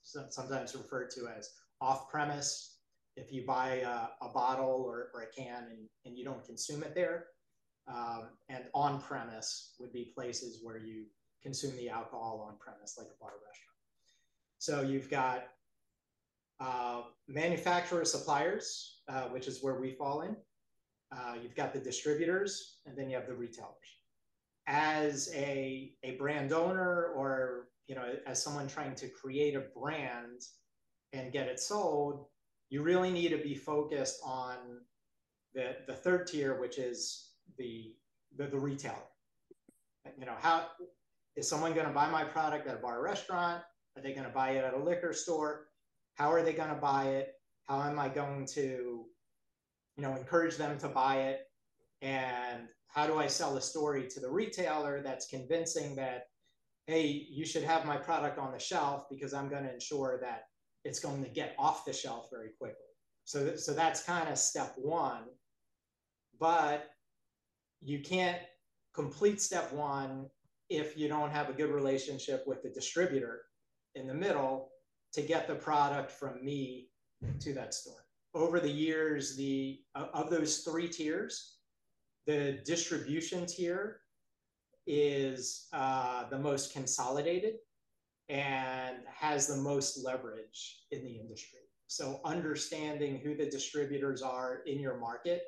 sometimes 0.09 0.75
referred 0.75 1.09
to 1.11 1.27
as 1.27 1.49
off 1.81 2.09
premise. 2.09 2.77
If 3.15 3.33
you 3.33 3.45
buy 3.45 3.81
a, 3.85 4.25
a 4.25 4.29
bottle 4.33 4.83
or, 4.87 5.09
or, 5.13 5.23
a 5.23 5.27
can 5.27 5.65
and, 5.69 5.89
and 6.05 6.17
you 6.17 6.23
don't 6.23 6.43
consume 6.45 6.83
it 6.83 6.95
there, 6.95 7.25
um, 7.87 8.29
and 8.47 8.65
on 8.73 9.01
premise 9.01 9.73
would 9.79 9.91
be 9.91 10.11
places 10.15 10.59
where 10.63 10.77
you 10.77 11.05
consume 11.41 11.75
the 11.75 11.89
alcohol 11.89 12.45
on 12.47 12.57
premise, 12.59 12.95
like 12.97 13.07
a 13.07 13.19
bar 13.19 13.31
restaurant. 13.45 13.68
So 14.59 14.81
you've 14.81 15.09
got 15.09 15.45
uh, 16.59 17.01
manufacturer 17.27 18.05
suppliers, 18.05 19.01
uh, 19.07 19.23
which 19.23 19.47
is 19.47 19.63
where 19.63 19.79
we 19.79 19.91
fall 19.91 20.21
in. 20.21 20.35
Uh, 21.11 21.35
you've 21.41 21.55
got 21.55 21.73
the 21.73 21.79
distributors, 21.79 22.77
and 22.85 22.97
then 22.97 23.09
you 23.09 23.15
have 23.15 23.27
the 23.27 23.33
retailers. 23.33 23.73
As 24.67 25.31
a, 25.33 25.93
a 26.03 26.11
brand 26.17 26.53
owner 26.53 27.05
or 27.15 27.69
you 27.89 27.95
know, 27.95 28.03
as 28.27 28.41
someone 28.41 28.67
trying 28.67 28.93
to 28.93 29.09
create 29.09 29.55
a 29.55 29.63
brand 29.75 30.43
and 31.11 31.33
get 31.33 31.47
it 31.47 31.59
sold, 31.59 32.27
you 32.69 32.83
really 32.83 33.09
need 33.09 33.29
to 33.29 33.37
be 33.39 33.55
focused 33.55 34.21
on 34.23 34.57
the, 35.55 35.75
the 35.87 35.95
third 35.95 36.27
tier, 36.27 36.59
which 36.59 36.77
is 36.77 37.31
the, 37.57 37.95
the, 38.37 38.45
the 38.45 38.59
retailer. 38.59 38.95
You 40.19 40.27
know, 40.27 40.35
how 40.39 40.67
is 41.35 41.49
someone 41.49 41.73
going 41.73 41.87
to 41.87 41.93
buy 41.93 42.07
my 42.11 42.23
product 42.23 42.67
at 42.67 42.75
a 42.75 42.77
bar 42.77 42.99
or 42.99 43.03
restaurant? 43.03 43.63
Are 43.99 44.01
they 44.01 44.13
going 44.13 44.25
to 44.27 44.33
buy 44.33 44.51
it 44.51 44.63
at 44.63 44.73
a 44.73 44.79
liquor 44.79 45.13
store? 45.13 45.69
how 46.19 46.33
are 46.33 46.43
they 46.43 46.53
going 46.53 46.69
to 46.69 46.75
buy 46.75 47.05
it? 47.05 47.35
How 47.65 47.81
am 47.81 47.97
I 47.97 48.09
going 48.09 48.45
to, 48.47 49.05
you 49.95 50.03
know, 50.03 50.15
encourage 50.17 50.57
them 50.57 50.77
to 50.79 50.89
buy 50.89 51.21
it? 51.21 51.47
And 52.01 52.67
how 52.87 53.07
do 53.07 53.17
I 53.17 53.27
sell 53.27 53.55
a 53.55 53.61
story 53.61 54.05
to 54.09 54.19
the 54.19 54.29
retailer 54.29 55.01
that's 55.01 55.27
convincing 55.27 55.95
that, 55.95 56.27
hey, 56.87 57.07
you 57.07 57.45
should 57.45 57.63
have 57.63 57.85
my 57.85 57.95
product 57.95 58.37
on 58.37 58.51
the 58.51 58.59
shelf 58.59 59.05
because 59.09 59.33
I'm 59.33 59.47
going 59.47 59.63
to 59.63 59.73
ensure 59.73 60.19
that 60.21 60.47
it's 60.83 60.99
going 60.99 61.23
to 61.23 61.29
get 61.29 61.55
off 61.57 61.85
the 61.85 61.93
shelf 61.93 62.27
very 62.29 62.49
quickly. 62.59 62.83
So, 63.23 63.55
so 63.55 63.73
that's 63.73 64.03
kind 64.03 64.27
of 64.27 64.37
step 64.37 64.73
one. 64.75 65.23
But 66.37 66.89
you 67.81 67.99
can't 67.99 68.39
complete 68.93 69.41
step 69.41 69.71
one 69.71 70.25
if 70.69 70.97
you 70.97 71.07
don't 71.07 71.31
have 71.31 71.49
a 71.49 71.53
good 71.53 71.69
relationship 71.69 72.43
with 72.45 72.61
the 72.61 72.69
distributor 72.69 73.43
in 73.95 74.07
the 74.07 74.13
middle 74.13 74.69
to 75.13 75.21
get 75.21 75.47
the 75.47 75.55
product 75.55 76.11
from 76.11 76.43
me 76.43 76.89
to 77.39 77.53
that 77.53 77.73
store. 77.73 78.05
Over 78.33 78.59
the 78.59 78.69
years, 78.69 79.35
the 79.35 79.81
of 79.95 80.29
those 80.29 80.59
three 80.59 80.87
tiers, 80.87 81.57
the 82.27 82.59
distribution 82.65 83.45
tier 83.45 84.01
is 84.85 85.67
uh, 85.73 86.29
the 86.29 86.37
most 86.37 86.73
consolidated 86.73 87.55
and 88.29 88.97
has 89.07 89.47
the 89.47 89.57
most 89.57 90.03
leverage 90.03 90.81
in 90.91 91.03
the 91.03 91.17
industry. 91.17 91.59
So 91.87 92.21
understanding 92.23 93.19
who 93.23 93.35
the 93.35 93.49
distributors 93.49 94.21
are 94.21 94.61
in 94.67 94.79
your 94.79 94.97
market 94.97 95.41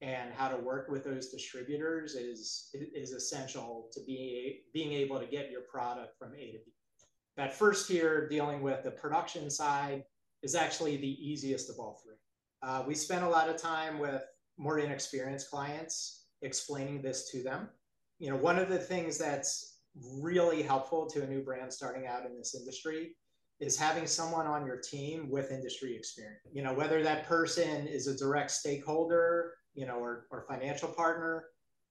and 0.00 0.32
how 0.32 0.48
to 0.48 0.56
work 0.56 0.88
with 0.88 1.02
those 1.02 1.30
distributors 1.30 2.14
is 2.14 2.70
is 2.72 3.12
essential 3.12 3.88
to 3.92 4.00
be 4.06 4.62
being 4.72 4.92
able 4.92 5.18
to 5.18 5.26
get 5.26 5.50
your 5.50 5.62
product 5.62 6.16
from 6.18 6.34
A 6.34 6.52
to 6.52 6.58
B. 6.64 6.72
That 7.36 7.54
first 7.54 7.88
tier 7.88 8.28
dealing 8.28 8.62
with 8.62 8.84
the 8.84 8.90
production 8.90 9.50
side 9.50 10.04
is 10.42 10.54
actually 10.54 10.96
the 10.96 11.30
easiest 11.30 11.70
of 11.70 11.76
all 11.78 12.00
three. 12.04 12.14
Uh, 12.62 12.84
we 12.86 12.94
spend 12.94 13.24
a 13.24 13.28
lot 13.28 13.48
of 13.48 13.56
time 13.56 13.98
with 13.98 14.22
more 14.56 14.78
inexperienced 14.78 15.50
clients 15.50 16.26
explaining 16.42 17.02
this 17.02 17.30
to 17.30 17.42
them. 17.42 17.68
You 18.18 18.30
know, 18.30 18.36
one 18.36 18.58
of 18.58 18.68
the 18.68 18.78
things 18.78 19.18
that's 19.18 19.78
really 20.20 20.62
helpful 20.62 21.06
to 21.06 21.22
a 21.22 21.26
new 21.26 21.42
brand 21.42 21.72
starting 21.72 22.06
out 22.06 22.24
in 22.24 22.36
this 22.36 22.54
industry 22.54 23.16
is 23.60 23.76
having 23.76 24.06
someone 24.06 24.46
on 24.46 24.66
your 24.66 24.78
team 24.78 25.30
with 25.30 25.50
industry 25.50 25.94
experience. 25.96 26.40
You 26.52 26.62
know, 26.62 26.72
whether 26.72 27.02
that 27.02 27.26
person 27.26 27.86
is 27.86 28.06
a 28.06 28.16
direct 28.16 28.50
stakeholder 28.50 29.52
you 29.74 29.86
know, 29.86 29.96
or, 29.96 30.26
or 30.30 30.46
financial 30.48 30.88
partner 30.88 31.44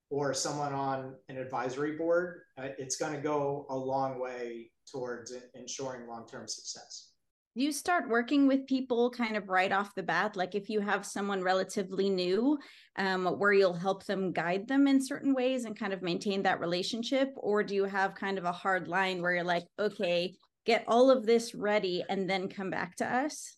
or 0.09 0.33
someone 0.33 0.73
on 0.73 1.15
an 1.29 1.37
advisory 1.37 1.97
board, 1.97 2.41
uh, 2.57 2.69
it's 2.77 2.95
going 2.95 3.13
to 3.13 3.21
go 3.21 3.65
a 3.69 3.75
long 3.75 4.19
way 4.19 4.71
towards 4.91 5.33
ensuring 5.55 6.07
long-term 6.07 6.47
success. 6.47 7.09
You 7.55 7.71
start 7.71 8.09
working 8.09 8.47
with 8.47 8.65
people 8.65 9.11
kind 9.11 9.37
of 9.37 9.47
right 9.47 9.71
off 9.71 9.93
the 9.95 10.01
bat, 10.01 10.35
like 10.35 10.55
if 10.55 10.69
you 10.69 10.79
have 10.79 11.05
someone 11.05 11.43
relatively 11.43 12.09
new, 12.09 12.57
um, 12.95 13.25
where 13.25 13.53
you'll 13.53 13.75
help 13.75 14.05
them 14.05 14.31
guide 14.31 14.67
them 14.67 14.87
in 14.87 14.99
certain 14.99 15.35
ways 15.35 15.65
and 15.65 15.77
kind 15.77 15.93
of 15.93 16.01
maintain 16.01 16.41
that 16.43 16.59
relationship, 16.59 17.29
or 17.35 17.63
do 17.63 17.75
you 17.75 17.83
have 17.85 18.15
kind 18.15 18.39
of 18.39 18.45
a 18.45 18.51
hard 18.51 18.87
line 18.87 19.21
where 19.21 19.35
you're 19.35 19.43
like, 19.43 19.65
okay, 19.77 20.33
get 20.65 20.83
all 20.87 21.11
of 21.11 21.27
this 21.27 21.53
ready 21.53 22.03
and 22.09 22.27
then 22.27 22.47
come 22.49 22.71
back 22.71 22.95
to 22.95 23.05
us? 23.05 23.55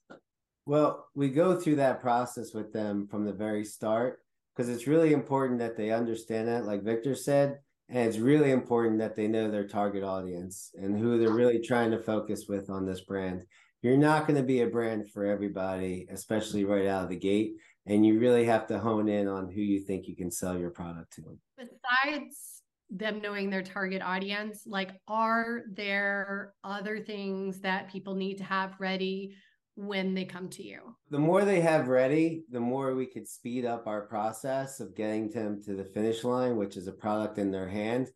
Well, 0.65 1.05
we 1.15 1.29
go 1.29 1.57
through 1.57 1.77
that 1.77 2.01
process 2.01 2.53
with 2.53 2.73
them 2.73 3.07
from 3.07 3.23
the 3.23 3.31
very 3.33 3.63
start 3.63 4.19
because 4.55 4.69
it's 4.69 4.87
really 4.87 5.13
important 5.13 5.59
that 5.59 5.75
they 5.75 5.91
understand 5.91 6.47
that, 6.47 6.65
like 6.65 6.83
Victor 6.83 7.15
said, 7.15 7.59
and 7.89 8.07
it's 8.07 8.17
really 8.17 8.51
important 8.51 8.99
that 8.99 9.15
they 9.15 9.27
know 9.27 9.49
their 9.49 9.67
target 9.67 10.03
audience 10.03 10.71
and 10.75 10.97
who 10.97 11.19
they're 11.19 11.29
really 11.29 11.59
trying 11.59 11.91
to 11.91 11.99
focus 11.99 12.45
with 12.47 12.69
on 12.69 12.85
this 12.85 13.01
brand. 13.01 13.43
You're 13.81 13.97
not 13.97 14.25
going 14.25 14.37
to 14.37 14.47
be 14.47 14.61
a 14.61 14.67
brand 14.67 15.11
for 15.11 15.25
everybody, 15.25 16.07
especially 16.09 16.63
right 16.63 16.87
out 16.87 17.03
of 17.03 17.09
the 17.09 17.15
gate. 17.15 17.53
And 17.85 18.03
you 18.03 18.19
really 18.19 18.45
have 18.45 18.65
to 18.67 18.79
hone 18.79 19.07
in 19.07 19.27
on 19.27 19.51
who 19.51 19.61
you 19.61 19.79
think 19.79 20.07
you 20.07 20.15
can 20.15 20.31
sell 20.31 20.57
your 20.57 20.71
product 20.71 21.13
to. 21.13 21.37
Besides 21.57 22.63
them 22.89 23.21
knowing 23.21 23.51
their 23.51 23.61
target 23.61 24.01
audience, 24.01 24.63
like, 24.65 24.91
are 25.07 25.63
there 25.71 26.53
other 26.63 26.99
things 26.99 27.59
that 27.59 27.91
people 27.91 28.15
need 28.15 28.37
to 28.37 28.43
have 28.43 28.73
ready 28.79 29.35
when 29.75 30.13
they 30.13 30.25
come 30.25 30.49
to 30.49 30.63
you? 30.63 30.95
The 31.09 31.19
more 31.19 31.45
they 31.45 31.61
have 31.61 31.87
ready, 31.87 32.43
the 32.49 32.59
more 32.59 32.95
we 32.95 33.05
could 33.05 33.27
speed 33.27 33.65
up 33.65 33.87
our 33.87 34.01
process 34.01 34.79
of 34.79 34.95
getting 34.95 35.29
them 35.29 35.61
to 35.63 35.75
the 35.75 35.85
finish 35.85 36.23
line, 36.23 36.55
which 36.55 36.77
is 36.77 36.87
a 36.87 36.93
product 36.93 37.37
in 37.37 37.51
their 37.51 37.67
hand. 37.67 38.09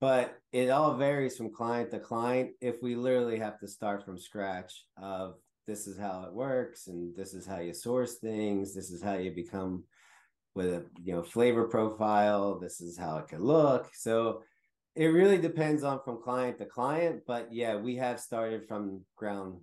But 0.00 0.38
it 0.52 0.70
all 0.70 0.96
varies 0.96 1.36
from 1.36 1.54
client 1.54 1.92
to 1.92 2.00
client. 2.00 2.50
If 2.60 2.82
we 2.82 2.96
literally 2.96 3.38
have 3.38 3.60
to 3.60 3.68
start 3.68 4.04
from 4.04 4.18
scratch 4.18 4.84
of 5.00 5.36
this 5.66 5.86
is 5.86 5.96
how 5.96 6.24
it 6.26 6.32
works 6.32 6.88
and 6.88 7.14
this 7.14 7.34
is 7.34 7.46
how 7.46 7.60
you 7.60 7.72
source 7.72 8.16
things, 8.16 8.74
this 8.74 8.90
is 8.90 9.02
how 9.02 9.14
you 9.14 9.30
become 9.30 9.84
with 10.54 10.66
a 10.66 10.84
you 11.02 11.14
know 11.14 11.22
flavor 11.22 11.68
profile, 11.68 12.58
this 12.58 12.80
is 12.80 12.98
how 12.98 13.18
it 13.18 13.28
could 13.28 13.40
look. 13.40 13.90
So 13.94 14.42
it 14.94 15.06
really 15.06 15.38
depends 15.38 15.84
on 15.84 16.00
from 16.04 16.20
client 16.20 16.58
to 16.58 16.66
client, 16.66 17.22
but 17.26 17.48
yeah, 17.52 17.76
we 17.76 17.96
have 17.96 18.20
started 18.20 18.66
from 18.66 19.02
ground 19.16 19.60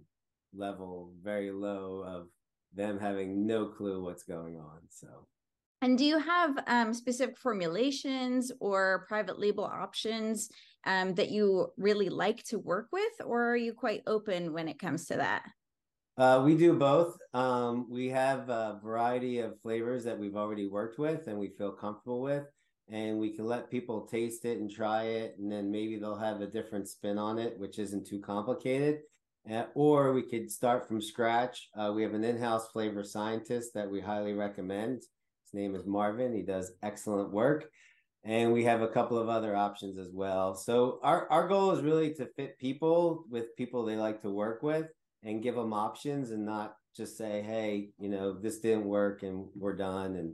level, 0.53 1.13
very 1.22 1.51
low 1.51 2.03
of 2.06 2.27
them 2.74 3.00
having 3.00 3.46
no 3.46 3.65
clue 3.65 4.03
what's 4.03 4.24
going 4.24 4.58
on. 4.58 4.79
So, 4.89 5.08
and 5.82 5.98
do 5.98 6.06
you 6.06 6.20
have 6.20 6.60
um, 6.68 6.94
specific 6.94 7.38
formulations 7.38 8.51
or 8.60 9.06
private 9.08 9.39
label 9.39 9.63
options 9.63 10.50
um, 10.86 11.13
that 11.15 11.29
you 11.29 11.68
really 11.77 12.10
like 12.10 12.44
to 12.46 12.60
work 12.60 12.88
with, 12.91 13.13
or 13.25 13.51
are 13.51 13.58
you 13.58 13.74
quite 13.74 14.01
open 14.08 14.53
when 14.53 14.68
it 14.68 14.79
comes 14.79 15.06
to 15.06 15.15
that? 15.15 15.44
Uh, 16.20 16.41
we 16.44 16.53
do 16.53 16.74
both. 16.74 17.18
Um, 17.34 17.88
we 17.89 18.10
have 18.10 18.50
a 18.50 18.77
variety 18.84 19.39
of 19.39 19.60
flavors 19.62 20.03
that 20.03 20.20
we've 20.20 20.36
already 20.36 20.68
worked 20.68 21.00
with 21.00 21.27
and 21.27 21.39
we 21.39 21.48
feel 21.58 21.72
comfortable 21.72 22.22
with. 22.22 22.44
And 22.89 23.20
we 23.20 23.29
can 23.29 23.46
let 23.46 23.72
people 23.72 24.06
taste 24.06 24.44
it 24.44 24.60
and 24.60 24.70
try 24.70 25.03
it. 25.03 25.36
And 25.39 25.50
then 25.50 25.72
maybe 25.72 25.98
they'll 25.98 26.18
have 26.18 26.41
a 26.41 26.48
different 26.48 26.89
spin 26.89 27.18
on 27.18 27.39
it, 27.39 27.58
which 27.58 27.79
isn't 27.79 28.06
too 28.06 28.20
complicated. 28.20 29.00
Uh, 29.50 29.65
or 29.74 30.13
we 30.13 30.24
could 30.24 30.51
start 30.51 30.88
from 30.88 31.01
scratch. 31.01 31.69
Uh, 31.75 31.91
we 31.93 32.03
have 32.03 32.13
an 32.13 32.24
in-house 32.24 32.67
flavor 32.69 33.03
scientist 33.03 33.74
that 33.74 33.89
we 33.89 34.01
highly 34.01 34.34
recommend. 34.34 34.98
His 34.98 35.53
name 35.53 35.75
is 35.75 35.86
Marvin. 35.86 36.34
He 36.34 36.43
does 36.43 36.72
excellent 36.84 37.31
work, 37.31 37.69
and 38.24 38.53
we 38.53 38.63
have 38.65 38.81
a 38.81 38.88
couple 38.88 39.17
of 39.17 39.29
other 39.29 39.55
options 39.55 39.98
as 39.98 40.12
well. 40.13 40.55
So 40.55 41.00
our 41.03 41.27
our 41.31 41.48
goal 41.48 41.72
is 41.72 41.84
really 41.84 42.13
to 42.15 42.27
fit 42.36 42.60
people 42.60 43.25
with 43.29 43.55
people 43.55 43.84
they 43.84 43.96
like 43.96 44.22
to 44.22 44.29
work 44.29 44.62
with, 44.62 44.88
and 45.24 45.41
give 45.41 45.55
them 45.55 45.74
options, 45.74 46.31
and 46.31 46.46
not 46.46 46.75
just 46.96 47.17
say, 47.17 47.41
"Hey, 47.41 47.89
you 47.98 48.10
know, 48.10 48.34
this 48.34 48.60
didn't 48.60 48.86
work, 48.86 49.24
and 49.24 49.48
we're 49.55 49.75
done." 49.75 50.15
And 50.17 50.34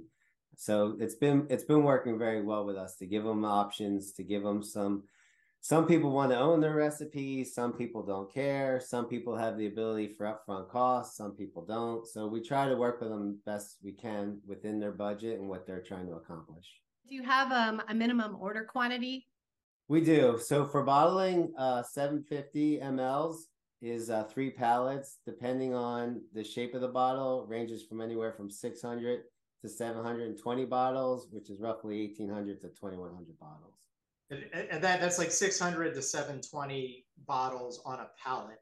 so 0.58 0.98
it's 1.00 1.16
been 1.16 1.48
it's 1.50 1.64
been 1.66 1.84
working 1.84 2.18
very 2.18 2.42
well 2.42 2.66
with 2.66 2.76
us 2.76 2.98
to 2.98 3.06
give 3.06 3.24
them 3.24 3.46
options, 3.46 4.12
to 4.14 4.24
give 4.24 4.44
them 4.44 4.64
some 4.64 5.04
some 5.66 5.88
people 5.88 6.12
want 6.12 6.32
to 6.32 6.38
own 6.38 6.60
their 6.60 6.76
recipes 6.76 7.56
some 7.56 7.74
people 7.74 8.04
don't 8.04 8.32
care 8.32 8.80
some 8.80 9.06
people 9.06 9.36
have 9.36 9.58
the 9.58 9.66
ability 9.66 10.08
for 10.08 10.26
upfront 10.26 10.70
costs 10.70 11.18
some 11.18 11.32
people 11.32 11.66
don't. 11.66 12.06
So 12.06 12.28
we 12.28 12.40
try 12.40 12.70
to 12.70 12.76
work 12.76 13.02
with 13.02 13.10
them 13.10 13.40
best 13.48 13.78
we 13.84 13.92
can 13.92 14.40
within 14.46 14.80
their 14.80 14.92
budget 14.92 15.40
and 15.40 15.50
what 15.50 15.66
they're 15.66 15.82
trying 15.82 16.06
to 16.06 16.14
accomplish. 16.14 16.66
Do 17.10 17.16
you 17.16 17.24
have 17.24 17.52
um, 17.52 17.82
a 17.90 17.96
minimum 17.96 18.38
order 18.40 18.64
quantity? 18.64 19.28
We 19.88 20.02
do. 20.02 20.40
So 20.40 20.68
for 20.68 20.84
bottling 20.84 21.52
uh, 21.58 21.82
750 21.82 22.80
mls 22.84 23.36
is 23.82 24.12
uh, 24.12 24.26
three 24.26 24.52
pallets 24.52 25.18
depending 25.26 25.74
on 25.74 26.22
the 26.34 26.44
shape 26.44 26.76
of 26.76 26.82
the 26.82 26.88
bottle 26.88 27.48
ranges 27.48 27.84
from 27.84 28.02
anywhere 28.02 28.34
from 28.34 28.52
600 28.52 29.22
to 29.64 29.70
720 29.70 30.66
bottles 30.66 31.28
which 31.32 31.50
is 31.50 31.60
roughly 31.60 32.06
1800 32.08 32.62
to 32.62 32.68
2100 32.68 33.40
bottles 33.40 33.85
and 34.30 34.84
that 34.84 35.00
that's 35.00 35.20
like 35.20 35.32
600 35.32 35.94
to 35.94 36.02
720 36.02 37.06
bottles 37.28 37.82
on 37.86 38.00
a 38.00 38.08
pallet. 38.22 38.60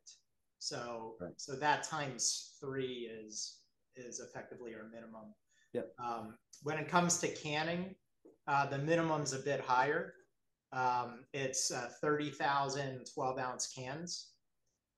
So 0.59 1.15
right. 1.19 1.31
so 1.37 1.55
that 1.55 1.83
times 1.83 2.53
three 2.59 3.09
is 3.11 3.59
is 3.95 4.19
effectively 4.19 4.73
our 4.75 4.89
minimum. 4.89 5.33
Yep. 5.73 5.93
Um, 5.99 6.35
when 6.63 6.77
it 6.77 6.87
comes 6.87 7.19
to 7.19 7.27
canning 7.27 7.95
uh, 8.47 8.65
the 8.65 8.77
minimum's 8.77 9.33
a 9.33 9.39
bit 9.39 9.61
higher. 9.61 10.13
Um, 10.71 11.25
it's 11.33 11.71
uh, 11.71 11.89
30,000 12.01 13.05
12 13.13 13.39
ounce 13.39 13.67
cans. 13.67 14.31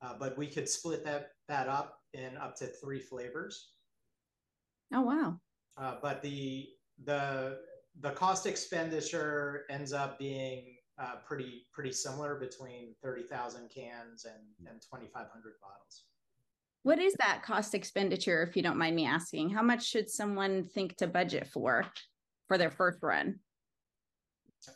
Uh, 0.02 0.14
but 0.20 0.38
we 0.38 0.48
could 0.48 0.68
split 0.68 1.04
that 1.06 1.32
that 1.48 1.68
up 1.68 2.00
in 2.14 2.38
up 2.38 2.56
to 2.58 2.68
three 2.68 3.00
flavors. 3.00 3.72
Oh 4.94 5.02
wow. 5.02 5.40
Uh, 5.78 5.96
but 6.02 6.22
the 6.22 6.68
the 7.04 7.60
the 8.02 8.12
cost 8.12 8.46
expenditure 8.46 9.66
ends 9.70 9.94
up 9.94 10.20
being 10.20 10.76
uh, 10.98 11.16
pretty 11.26 11.66
pretty 11.74 11.92
similar 11.92 12.36
between 12.36 12.96
30,000 13.04 13.70
cans 13.70 14.26
and, 14.26 14.70
and 14.70 14.82
2,500 14.82 15.54
bottles. 15.62 16.04
What 16.84 17.00
is 17.00 17.14
that 17.16 17.42
cost 17.44 17.74
expenditure, 17.74 18.44
if 18.44 18.56
you 18.56 18.62
don't 18.62 18.78
mind 18.78 18.96
me 18.96 19.06
asking? 19.06 19.50
How 19.50 19.64
much 19.64 19.86
should 19.86 20.10
someone 20.10 20.64
think 20.64 20.96
to 20.98 21.08
budget 21.08 21.48
for 21.48 21.86
for 22.48 22.58
their 22.58 22.70
first 22.70 23.00
run? 23.02 23.40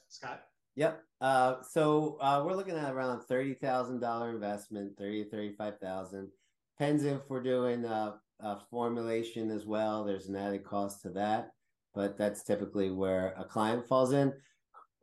Scott? 0.07 0.41
Yep. 0.75 1.03
Uh, 1.21 1.55
so 1.61 2.17
uh, 2.21 2.41
we're 2.45 2.55
looking 2.55 2.75
at 2.75 2.91
around 2.91 3.21
thirty 3.21 3.53
thousand 3.53 3.99
dollar 3.99 4.29
investment, 4.29 4.97
thirty 4.97 5.23
thirty 5.23 5.53
five 5.53 5.77
thousand. 5.79 6.29
depends 6.77 7.03
if 7.03 7.29
we're 7.29 7.43
doing 7.43 7.85
a, 7.85 8.15
a 8.39 8.57
formulation 8.71 9.51
as 9.51 9.65
well. 9.65 10.03
There's 10.03 10.27
an 10.27 10.35
added 10.35 10.63
cost 10.63 11.01
to 11.03 11.09
that, 11.11 11.51
but 11.93 12.17
that's 12.17 12.43
typically 12.43 12.91
where 12.91 13.33
a 13.37 13.43
client 13.43 13.87
falls 13.87 14.13
in. 14.13 14.33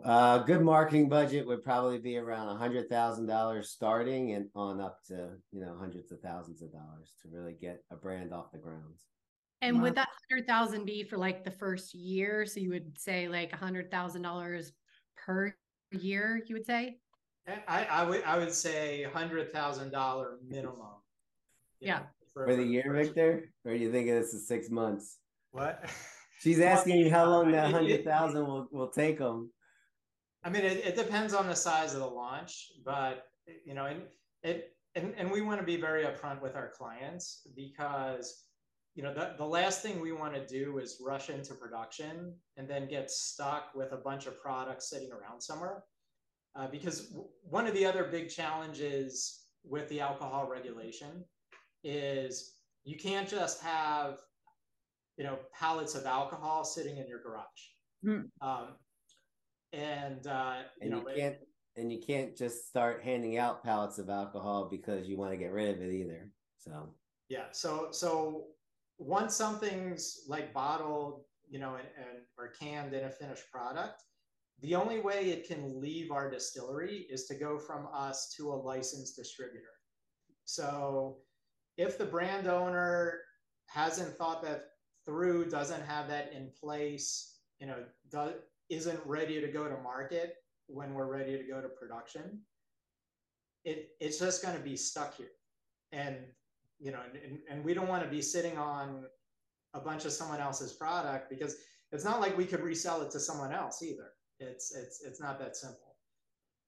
Uh, 0.05 0.39
good 0.39 0.61
marketing 0.61 1.09
budget 1.09 1.47
would 1.47 1.65
probably 1.65 1.99
be 1.99 2.19
around 2.19 2.49
a 2.49 2.55
hundred 2.55 2.89
thousand 2.89 3.27
dollars 3.27 3.71
starting 3.71 4.33
and 4.33 4.47
on 4.55 4.79
up 4.79 4.99
to 5.07 5.31
you 5.53 5.61
know 5.61 5.75
hundreds 5.79 6.13
of 6.13 6.21
thousands 6.21 6.61
of 6.61 6.71
dollars 6.71 7.15
to 7.23 7.29
really 7.31 7.55
get 7.55 7.83
a 7.91 7.97
brand 7.97 8.33
off 8.33 8.53
the 8.53 8.59
ground. 8.59 9.01
And 9.63 9.77
wow. 9.77 9.85
would 9.85 9.95
that 9.95 10.09
hundred 10.29 10.47
thousand 10.47 10.85
be 10.85 11.03
for 11.03 11.17
like 11.17 11.45
the 11.45 11.51
first 11.51 11.95
year? 11.95 12.45
So 12.45 12.61
you 12.61 12.71
would 12.71 12.99
say 12.99 13.27
like 13.29 13.53
a 13.55 13.57
hundred 13.57 13.91
thousand 13.91 14.23
dollars 14.23 14.73
per 15.17 15.55
year. 15.93 16.43
You 16.47 16.57
would 16.57 16.67
say. 16.67 16.99
I, 17.69 17.85
I 17.85 18.03
would 18.05 18.23
I 18.25 18.39
would 18.39 18.53
say 18.53 19.05
hundred 19.05 19.51
thousand 19.53 19.93
dollar 19.93 20.39
minimum. 20.47 20.97
Yeah. 21.81 22.01
for, 22.35 22.47
for, 22.47 22.57
the 22.57 22.65
year, 22.65 22.93
Victor, 22.93 23.51
or 23.65 23.73
you 23.73 23.93
think 23.93 24.09
it's 24.09 24.35
a 24.35 24.39
six 24.39 24.69
months? 24.69 25.19
What? 25.53 25.85
She's 26.47 26.61
asking 26.61 26.99
you 26.99 27.11
how 27.11 27.29
long 27.29 27.51
that 27.51 27.73
hundred 27.73 28.05
thousand 28.05 28.47
will 28.47 28.69
will 28.71 28.87
take 28.87 29.19
them. 29.19 29.51
I 30.45 30.49
mean, 30.49 30.65
it, 30.65 30.77
it 30.87 30.95
depends 30.95 31.35
on 31.35 31.49
the 31.49 31.57
size 31.57 31.93
of 31.93 31.99
the 31.99 32.07
launch, 32.07 32.71
but 32.85 33.25
you 33.65 33.75
know, 33.75 33.87
it, 33.87 34.13
it 34.45 34.77
and, 34.95 35.13
and 35.19 35.29
we 35.29 35.41
want 35.41 35.59
to 35.59 35.67
be 35.67 35.77
very 35.77 36.05
upfront 36.05 36.41
with 36.41 36.55
our 36.55 36.69
clients 36.69 37.49
because 37.57 38.45
you 38.95 39.03
know 39.03 39.13
the, 39.13 39.35
the 39.37 39.45
last 39.45 39.83
thing 39.83 40.01
we 40.01 40.13
want 40.13 40.35
to 40.35 40.47
do 40.47 40.79
is 40.79 41.03
rush 41.05 41.31
into 41.31 41.53
production 41.53 42.33
and 42.57 42.71
then 42.71 42.87
get 42.87 43.11
stuck 43.11 43.75
with 43.75 43.91
a 43.91 43.97
bunch 43.97 44.27
of 44.27 44.41
products 44.41 44.89
sitting 44.89 45.11
around 45.11 45.41
somewhere 45.41 45.83
uh, 46.55 46.69
because 46.69 47.09
w- 47.09 47.29
one 47.43 47.67
of 47.67 47.75
the 47.75 47.85
other 47.85 48.05
big 48.05 48.29
challenges 48.29 49.47
with 49.65 49.89
the 49.89 49.99
alcohol 49.99 50.49
regulation 50.49 51.25
is 51.83 52.53
you 52.85 52.97
can't 52.97 53.29
just 53.29 53.61
have 53.61 54.21
you 55.17 55.25
know 55.25 55.39
pallets 55.53 55.95
of 55.95 56.07
alcohol 56.07 56.65
sitting 56.65 56.99
in 56.99 57.07
your 57.09 57.23
garage 57.23 57.45
mm. 58.05 58.25
um, 58.41 58.69
and 59.73 60.27
uh, 60.27 60.57
you 60.81 60.83
and 60.83 60.91
know, 60.91 61.09
you 61.09 61.17
can't 61.17 61.37
and 61.77 61.93
you 61.93 62.01
can't 62.01 62.37
just 62.37 62.69
start 62.69 63.03
handing 63.03 63.37
out 63.37 63.63
pallets 63.63 63.99
of 63.99 64.09
alcohol 64.09 64.69
because 64.71 65.07
you 65.07 65.17
want 65.17 65.33
to 65.33 65.37
get 65.37 65.53
rid 65.53 65.75
of 65.75 65.83
it 65.83 65.93
either. 65.93 66.33
So 66.59 66.95
yeah, 67.29 67.47
so 67.53 67.89
so 67.91 68.47
once 68.99 69.35
something's 69.35 70.21
like 70.27 70.55
bottled, 70.55 71.23
you 71.49 71.59
know, 71.59 71.75
and, 71.75 71.87
and 71.99 72.19
or 72.39 72.49
canned 72.49 72.95
in 72.95 73.05
a 73.05 73.11
finished 73.11 73.45
product, 73.53 74.03
the 74.63 74.75
only 74.75 75.01
way 75.01 75.31
it 75.31 75.47
can 75.47 75.81
leave 75.81 76.11
our 76.11 76.31
distillery 76.31 77.07
is 77.11 77.27
to 77.27 77.35
go 77.35 77.59
from 77.59 77.89
us 77.93 78.33
to 78.37 78.53
a 78.53 78.55
licensed 78.55 79.17
distributor. 79.17 79.67
So 80.45 81.19
if 81.77 81.99
the 81.99 82.07
brand 82.07 82.47
owner 82.47 83.21
hasn't 83.67 84.17
thought 84.17 84.43
that 84.43 84.65
through, 85.07 85.49
doesn't 85.49 85.85
have 85.87 86.09
that 86.09 86.33
in 86.35 86.51
place, 86.61 87.39
you 87.61 87.67
know, 87.67 87.77
does, 88.11 88.35
isn't 88.69 89.01
ready 89.07 89.41
to 89.41 89.49
go 89.49 89.69
to 89.69 89.77
market 89.79 90.35
when 90.67 90.95
we're 90.95 91.07
ready 91.07 91.37
to 91.37 91.45
go 91.45 91.61
to 91.61 91.69
production, 91.69 92.41
it 93.65 93.91
it's 94.01 94.19
just 94.19 94.43
going 94.43 94.57
to 94.57 94.63
be 94.63 94.77
stuck 94.77 95.17
here. 95.17 95.31
And 95.93 96.17
you 96.79 96.93
know, 96.93 97.01
and, 97.25 97.39
and 97.51 97.65
we 97.65 97.73
don't 97.73 97.89
want 97.89 98.05
to 98.05 98.11
be 98.11 98.21
sitting 98.21 98.59
on 98.59 99.07
a 99.75 99.81
bunch 99.81 100.05
of 100.05 100.13
someone 100.13 100.41
else's 100.41 100.73
product 100.73 101.31
because 101.31 101.57
it's 101.93 102.05
not 102.05 102.21
like 102.21 102.37
we 102.37 102.45
could 102.45 102.61
resell 102.61 103.03
it 103.03 103.11
to 103.13 103.21
someone 103.21 103.53
else 103.53 103.83
either. 103.83 104.11
It's 104.41 104.75
it's 104.75 105.03
it's 105.05 105.21
not 105.21 105.39
that 105.39 105.57
simple. 105.57 105.97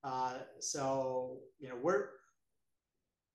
Uh, 0.04 0.38
so 0.61 1.38
you 1.59 1.68
know, 1.68 1.76
we're 1.83 2.11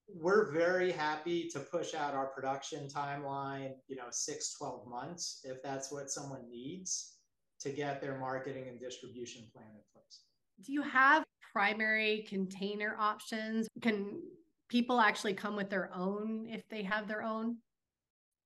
we're 0.08 0.52
very 0.52 0.92
happy 0.92 1.48
to 1.48 1.60
push 1.60 1.94
out 1.94 2.14
our 2.14 2.26
production 2.26 2.88
timeline, 2.88 3.72
you 3.88 3.96
know, 3.96 4.06
six, 4.10 4.54
12 4.58 4.86
months 4.86 5.40
if 5.44 5.62
that's 5.62 5.90
what 5.90 6.10
someone 6.10 6.48
needs 6.50 7.16
to 7.60 7.70
get 7.70 8.00
their 8.00 8.18
marketing 8.18 8.68
and 8.68 8.78
distribution 8.78 9.44
plan 9.54 9.66
in 9.74 9.80
place. 9.92 10.20
Do 10.64 10.72
you 10.72 10.82
have 10.82 11.24
primary 11.52 12.26
container 12.28 12.96
options? 12.98 13.66
Can 13.80 14.20
people 14.68 15.00
actually 15.00 15.34
come 15.34 15.56
with 15.56 15.70
their 15.70 15.90
own 15.94 16.48
if 16.50 16.68
they 16.68 16.82
have 16.82 17.08
their 17.08 17.22
own? 17.22 17.56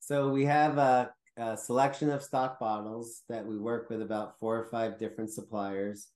So 0.00 0.28
we 0.28 0.44
have 0.44 0.78
a, 0.78 1.10
a 1.36 1.56
selection 1.56 2.10
of 2.10 2.22
stock 2.22 2.60
bottles 2.60 3.22
that 3.28 3.44
we 3.44 3.58
work 3.58 3.90
with 3.90 4.02
about 4.02 4.38
four 4.38 4.56
or 4.56 4.66
five 4.66 4.98
different 4.98 5.30
suppliers. 5.30 6.08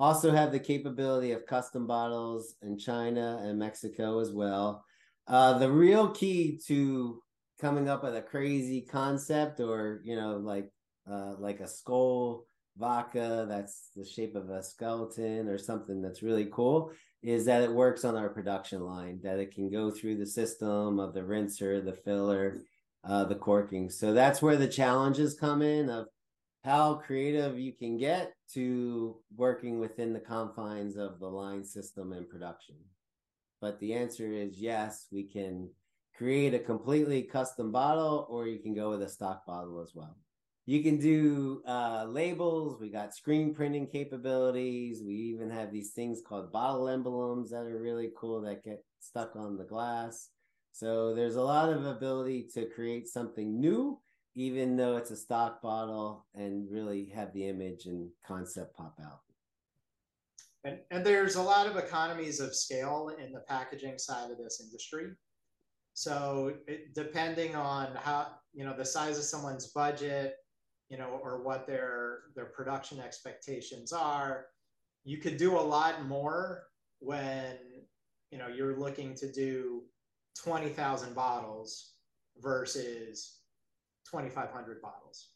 Also 0.00 0.32
have 0.32 0.50
the 0.50 0.58
capability 0.58 1.32
of 1.32 1.44
custom 1.44 1.86
bottles 1.86 2.54
in 2.62 2.78
China 2.78 3.38
and 3.42 3.58
Mexico 3.58 4.18
as 4.18 4.32
well. 4.32 4.82
Uh, 5.28 5.58
the 5.58 5.70
real 5.70 6.08
key 6.08 6.58
to 6.66 7.22
coming 7.60 7.88
up 7.88 8.02
with 8.02 8.16
a 8.16 8.22
crazy 8.22 8.80
concept 8.80 9.60
or 9.60 10.00
you 10.02 10.16
know 10.16 10.38
like 10.38 10.70
uh, 11.10 11.34
like 11.38 11.60
a 11.60 11.68
skull 11.68 12.46
vodka 12.78 13.46
that's 13.48 13.90
the 13.94 14.04
shape 14.04 14.34
of 14.34 14.48
a 14.48 14.62
skeleton 14.62 15.48
or 15.48 15.58
something 15.58 16.00
that's 16.00 16.22
really 16.22 16.48
cool 16.50 16.90
is 17.22 17.44
that 17.44 17.62
it 17.62 17.70
works 17.70 18.04
on 18.04 18.16
our 18.16 18.30
production 18.30 18.80
line 18.80 19.20
that 19.22 19.38
it 19.38 19.54
can 19.54 19.68
go 19.68 19.90
through 19.90 20.16
the 20.16 20.24
system 20.24 20.98
of 20.98 21.12
the 21.12 21.22
rinser 21.22 21.84
the 21.84 21.92
filler 21.92 22.62
uh, 23.04 23.24
the 23.24 23.34
corking 23.34 23.90
so 23.90 24.14
that's 24.14 24.40
where 24.40 24.56
the 24.56 24.68
challenges 24.68 25.34
come 25.38 25.60
in 25.60 25.90
of 25.90 26.06
how 26.64 26.94
creative 26.94 27.58
you 27.58 27.72
can 27.72 27.96
get 27.96 28.34
to 28.52 29.16
working 29.36 29.80
within 29.80 30.12
the 30.12 30.20
confines 30.20 30.96
of 30.96 31.18
the 31.18 31.28
line 31.28 31.64
system 31.64 32.12
and 32.12 32.28
production 32.28 32.76
but 33.60 33.78
the 33.80 33.94
answer 33.94 34.32
is 34.32 34.60
yes 34.60 35.06
we 35.10 35.24
can 35.24 35.68
create 36.16 36.54
a 36.54 36.58
completely 36.58 37.22
custom 37.22 37.72
bottle 37.72 38.26
or 38.28 38.46
you 38.46 38.58
can 38.58 38.74
go 38.74 38.90
with 38.90 39.02
a 39.02 39.08
stock 39.08 39.44
bottle 39.46 39.80
as 39.80 39.92
well 39.94 40.16
you 40.70 40.84
can 40.84 40.98
do 40.98 41.62
uh, 41.66 42.04
labels. 42.08 42.80
We 42.80 42.90
got 42.90 43.12
screen 43.12 43.52
printing 43.52 43.88
capabilities. 43.88 45.02
We 45.04 45.14
even 45.14 45.50
have 45.50 45.72
these 45.72 45.90
things 45.90 46.22
called 46.24 46.52
bottle 46.52 46.88
emblems 46.88 47.50
that 47.50 47.62
are 47.62 47.80
really 47.80 48.10
cool 48.16 48.40
that 48.42 48.62
get 48.62 48.84
stuck 49.00 49.34
on 49.34 49.56
the 49.56 49.64
glass. 49.64 50.28
So 50.70 51.12
there's 51.12 51.34
a 51.34 51.42
lot 51.42 51.70
of 51.70 51.86
ability 51.86 52.50
to 52.54 52.66
create 52.66 53.08
something 53.08 53.60
new, 53.60 53.98
even 54.34 54.76
though 54.76 54.96
it's 54.96 55.10
a 55.10 55.16
stock 55.16 55.60
bottle, 55.62 56.26
and 56.34 56.70
really 56.70 57.06
have 57.14 57.32
the 57.32 57.48
image 57.48 57.86
and 57.86 58.08
concept 58.26 58.76
pop 58.76 58.96
out. 59.02 59.20
And, 60.64 60.78
and 60.90 61.04
there's 61.04 61.36
a 61.36 61.42
lot 61.42 61.66
of 61.66 61.76
economies 61.76 62.38
of 62.40 62.54
scale 62.54 63.10
in 63.22 63.32
the 63.32 63.40
packaging 63.40 63.98
side 63.98 64.30
of 64.30 64.38
this 64.38 64.60
industry. 64.62 65.12
So 65.94 66.54
it, 66.66 66.94
depending 66.94 67.54
on 67.56 67.94
how 67.96 68.28
you 68.52 68.64
know 68.64 68.76
the 68.76 68.84
size 68.84 69.18
of 69.18 69.24
someone's 69.24 69.68
budget, 69.68 70.36
you 70.88 70.98
know, 70.98 71.20
or 71.22 71.42
what 71.42 71.66
their 71.66 72.20
their 72.34 72.46
production 72.46 73.00
expectations 73.00 73.92
are. 73.92 74.46
You 75.04 75.18
could 75.18 75.38
do 75.38 75.58
a 75.58 75.60
lot 75.60 76.06
more 76.06 76.64
when 76.98 77.56
you 78.30 78.38
know 78.38 78.48
you're 78.48 78.78
looking 78.78 79.14
to 79.16 79.32
do 79.32 79.82
20,000 80.42 81.14
bottles 81.14 81.92
versus 82.38 83.39
2,500 84.10 84.82
bottles. 84.82 85.28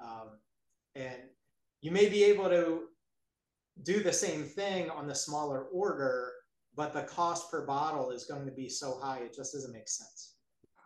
Um, 0.00 0.38
and 0.94 1.16
you 1.80 1.90
may 1.90 2.08
be 2.08 2.24
able 2.24 2.48
to 2.48 2.84
do 3.82 4.02
the 4.02 4.12
same 4.12 4.44
thing 4.44 4.90
on 4.90 5.06
the 5.06 5.14
smaller 5.14 5.64
order, 5.64 6.32
but 6.74 6.92
the 6.92 7.02
cost 7.02 7.50
per 7.50 7.64
bottle 7.64 8.10
is 8.10 8.24
going 8.24 8.44
to 8.44 8.52
be 8.52 8.68
so 8.68 8.98
high, 9.02 9.18
it 9.18 9.34
just 9.34 9.52
doesn't 9.52 9.72
make 9.72 9.88
sense 9.88 10.34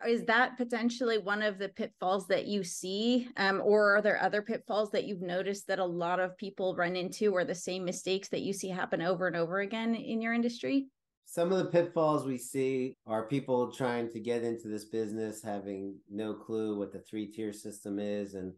is 0.06 0.24
that 0.24 0.56
potentially 0.56 1.18
one 1.18 1.42
of 1.42 1.58
the 1.58 1.68
pitfalls 1.68 2.26
that 2.26 2.46
you 2.46 2.64
see 2.64 3.28
um, 3.36 3.60
or 3.64 3.96
are 3.96 4.02
there 4.02 4.20
other 4.22 4.42
pitfalls 4.42 4.90
that 4.90 5.04
you've 5.04 5.22
noticed 5.22 5.66
that 5.66 5.78
a 5.78 5.84
lot 5.84 6.20
of 6.20 6.36
people 6.36 6.74
run 6.74 6.96
into 6.96 7.32
or 7.32 7.44
the 7.44 7.54
same 7.54 7.84
mistakes 7.84 8.28
that 8.28 8.40
you 8.40 8.52
see 8.52 8.68
happen 8.68 9.02
over 9.02 9.26
and 9.26 9.36
over 9.36 9.60
again 9.60 9.94
in 9.94 10.20
your 10.20 10.32
industry 10.32 10.86
some 11.26 11.52
of 11.52 11.58
the 11.58 11.70
pitfalls 11.70 12.26
we 12.26 12.38
see 12.38 12.94
are 13.06 13.26
people 13.26 13.72
trying 13.72 14.10
to 14.10 14.20
get 14.20 14.42
into 14.42 14.68
this 14.68 14.84
business 14.84 15.42
having 15.42 15.96
no 16.10 16.34
clue 16.34 16.78
what 16.78 16.92
the 16.92 17.00
three 17.00 17.26
tier 17.26 17.52
system 17.52 17.98
is 17.98 18.34
and 18.34 18.52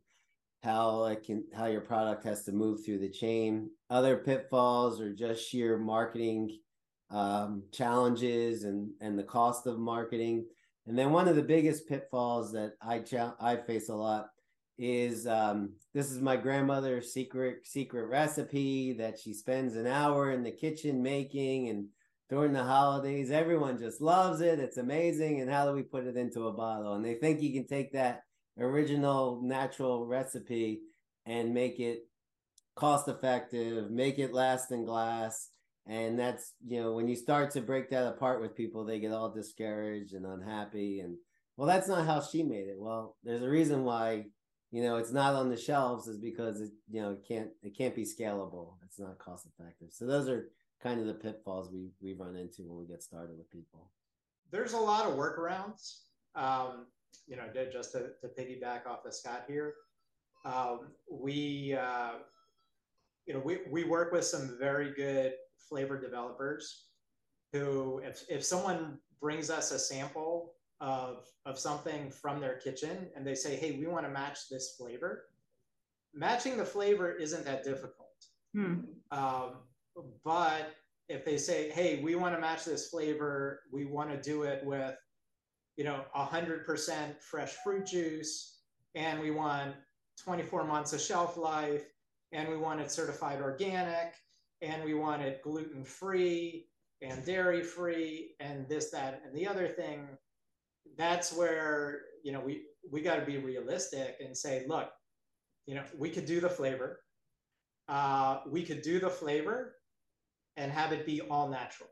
how 0.65 1.05
it 1.05 1.23
can 1.23 1.45
how 1.55 1.67
your 1.67 1.83
product 1.83 2.25
has 2.25 2.45
to 2.45 2.53
move 2.53 2.85
through 2.85 2.99
the 2.99 3.09
chain. 3.09 3.71
Other 3.91 4.17
pitfalls 4.17 5.01
are 5.01 5.13
just 5.13 5.49
sheer 5.49 5.79
marketing 5.79 6.59
um, 7.11 7.63
challenges 7.73 8.65
and 8.65 8.91
and 9.01 9.19
the 9.19 9.25
cost 9.25 9.67
of 9.67 9.79
marketing. 9.79 10.47
And 10.87 10.99
then 10.99 11.13
one 11.13 11.29
of 11.29 11.37
the 11.37 11.43
biggest 11.43 11.89
pitfalls 11.89 12.53
that 12.53 12.73
I 12.83 13.01
ch- 13.01 13.15
I 13.41 13.57
face 13.57 13.89
a 13.89 13.95
lot 13.95 14.29
is 14.79 15.27
um, 15.27 15.75
this 15.93 16.11
is 16.11 16.21
my 16.21 16.37
grandmother's 16.37 17.13
secret 17.13 17.67
secret 17.67 18.07
recipe 18.07 18.95
that 18.95 19.19
she 19.19 19.33
spends 19.33 19.77
an 19.77 19.87
hour 19.87 20.33
in 20.33 20.43
the 20.43 20.51
kitchen 20.51 21.03
making 21.03 21.69
and 21.69 21.87
during 22.31 22.53
the 22.53 22.63
holidays 22.63 23.31
everyone 23.31 23.79
just 23.79 24.01
loves 24.01 24.41
it 24.41 24.59
it's 24.59 24.79
amazing 24.79 25.41
and 25.41 25.51
how 25.51 25.67
do 25.67 25.73
we 25.73 25.83
put 25.83 26.07
it 26.07 26.17
into 26.17 26.49
a 26.49 26.53
bottle? 26.53 26.95
And 26.95 27.05
they 27.05 27.15
think 27.15 27.41
you 27.41 27.53
can 27.53 27.67
take 27.67 27.93
that 27.93 28.23
original 28.59 29.41
natural 29.43 30.07
recipe 30.07 30.81
and 31.27 31.53
make 31.53 31.81
it 31.81 32.07
cost 32.77 33.09
effective 33.09 33.91
make 33.91 34.19
it 34.19 34.33
last 34.33 34.73
in 34.73 34.85
glass 34.85 35.51
and 35.87 36.19
that's 36.19 36.53
you 36.67 36.81
know 36.81 36.93
when 36.93 37.09
you 37.09 37.15
start 37.15 37.51
to 37.51 37.61
break 37.61 37.91
that 37.91 38.07
apart 38.07 38.41
with 38.41 38.57
people 38.57 38.85
they 38.85 38.99
get 38.99 39.13
all 39.13 39.31
discouraged 39.31 40.15
and 40.15 40.27
unhappy 40.27 41.01
and 41.01 41.17
well 41.57 41.69
that's 41.69 41.89
not 41.89 42.07
how 42.07 42.21
she 42.21 42.43
made 42.43 42.67
it. 42.67 42.77
Well 42.79 43.17
there's 43.23 43.43
a 43.43 43.49
reason 43.49 43.85
why 43.85 44.25
you 44.71 44.83
know 44.83 44.97
it's 44.97 45.13
not 45.13 45.35
on 45.35 45.51
the 45.51 45.57
shelves 45.57 46.09
is 46.09 46.19
because 46.19 46.61
it 46.61 46.71
you 46.91 47.01
know 47.01 47.13
it 47.13 47.25
can't 47.27 47.49
it 47.63 47.77
can't 47.77 47.95
be 47.95 48.05
scalable 48.05 48.75
it's 48.85 48.99
not 48.99 49.19
cost 49.19 49.47
effective 49.47 49.89
so 49.93 50.05
those 50.07 50.29
are 50.29 50.49
kind 50.83 51.01
of 51.01 51.07
the 51.07 51.15
pitfalls 51.15 51.71
we 51.73 51.89
we 52.01 52.13
run 52.13 52.37
into 52.37 52.63
when 52.63 52.79
we 52.79 52.87
get 52.87 53.03
started 53.03 53.37
with 53.37 53.51
people 53.51 53.91
there's 54.51 54.73
a 54.73 54.79
lot 54.79 55.07
of 55.07 55.17
workarounds 55.17 56.01
um, 56.35 56.87
you 57.27 57.37
know 57.37 57.45
just 57.73 57.93
to, 57.93 58.11
to 58.21 58.29
piggyback 58.29 58.87
off 58.87 59.05
of 59.07 59.15
scott 59.15 59.45
here 59.49 59.75
um, 60.45 60.89
we 61.11 61.75
uh, 61.75 62.13
you 63.27 63.35
know 63.35 63.41
we, 63.41 63.59
we 63.71 63.85
work 63.85 64.13
with 64.13 64.25
some 64.25 64.57
very 64.59 64.93
good 64.93 65.33
flavor 65.69 65.99
developers 65.99 66.85
who, 67.55 68.01
if, 68.05 68.25
if 68.29 68.45
someone 68.45 68.99
brings 69.21 69.49
us 69.49 69.71
a 69.71 69.79
sample 69.79 70.55
of, 70.81 71.25
of 71.47 71.57
something 71.57 72.11
from 72.11 72.41
their 72.41 72.57
kitchen 72.57 73.07
and 73.17 73.25
they 73.25 73.37
say, 73.37 73.55
hey, 73.55 73.79
we 73.79 73.87
want 73.87 74.05
to 74.05 74.11
match 74.11 74.49
this 74.51 74.75
flavor, 74.77 75.27
matching 76.13 76.57
the 76.57 76.65
flavor 76.65 77.13
isn't 77.13 77.45
that 77.45 77.63
difficult. 77.63 78.09
Hmm. 78.55 78.81
Um, 79.13 79.53
but 80.25 80.75
if 81.09 81.25
they 81.25 81.37
say, 81.37 81.71
hey, 81.71 82.01
we 82.03 82.15
want 82.15 82.35
to 82.35 82.41
match 82.41 82.65
this 82.65 82.89
flavor, 82.89 83.61
we 83.73 83.85
want 83.85 84.11
to 84.11 84.21
do 84.21 84.43
it 84.43 84.65
with, 84.65 84.97
you 85.77 85.85
know, 85.85 86.05
100% 86.17 87.21
fresh 87.21 87.53
fruit 87.63 87.87
juice, 87.87 88.61
and 88.95 89.21
we 89.21 89.31
want 89.31 89.75
24 90.23 90.65
months 90.65 90.93
of 90.93 91.01
shelf 91.01 91.37
life, 91.37 91.85
and 92.33 92.49
we 92.49 92.57
want 92.57 92.81
it 92.81 92.91
certified 92.91 93.41
organic, 93.41 94.15
and 94.63 94.83
we 94.85 94.95
want 94.95 95.23
it 95.23 95.43
gluten 95.43 95.85
free 95.85 96.67
and 97.03 97.25
dairy 97.27 97.63
free 97.63 98.31
and 98.41 98.67
this 98.69 98.91
that 98.91 99.21
and 99.27 99.37
the 99.37 99.47
other 99.47 99.69
thing 99.69 100.09
that's 100.97 101.37
where 101.37 102.03
you 102.23 102.33
know 102.33 102.41
we 102.41 102.63
we 102.91 103.03
got 103.03 103.17
to 103.17 103.27
be 103.27 103.37
realistic 103.37 104.17
and 104.25 104.35
say 104.35 104.65
look 104.69 104.89
you 105.67 105.75
know 105.75 105.83
we 105.97 106.11
could 106.11 106.27
do 106.27 106.41
the 106.41 106.49
flavor. 106.49 107.01
Uh, 107.87 108.41
we 108.49 108.63
could 108.63 108.81
do 108.81 108.99
the 108.99 109.11
flavor 109.11 109.75
and 110.57 110.71
have 110.71 110.93
it 110.93 111.07
be 111.07 111.21
all 111.23 111.49
natural. 111.49 111.89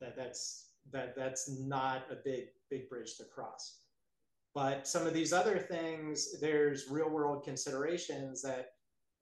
That 0.00 0.16
that's 0.16 0.70
that 0.92 1.14
that's 1.16 1.48
not 1.60 2.04
a 2.10 2.16
big 2.24 2.46
big 2.70 2.88
bridge 2.88 3.16
to 3.16 3.24
cross. 3.24 3.78
But 4.54 4.86
some 4.86 5.06
of 5.06 5.14
these 5.14 5.32
other 5.32 5.58
things 5.58 6.40
there's 6.40 6.90
real 6.90 7.08
world 7.08 7.44
considerations 7.44 8.42
that 8.42 8.70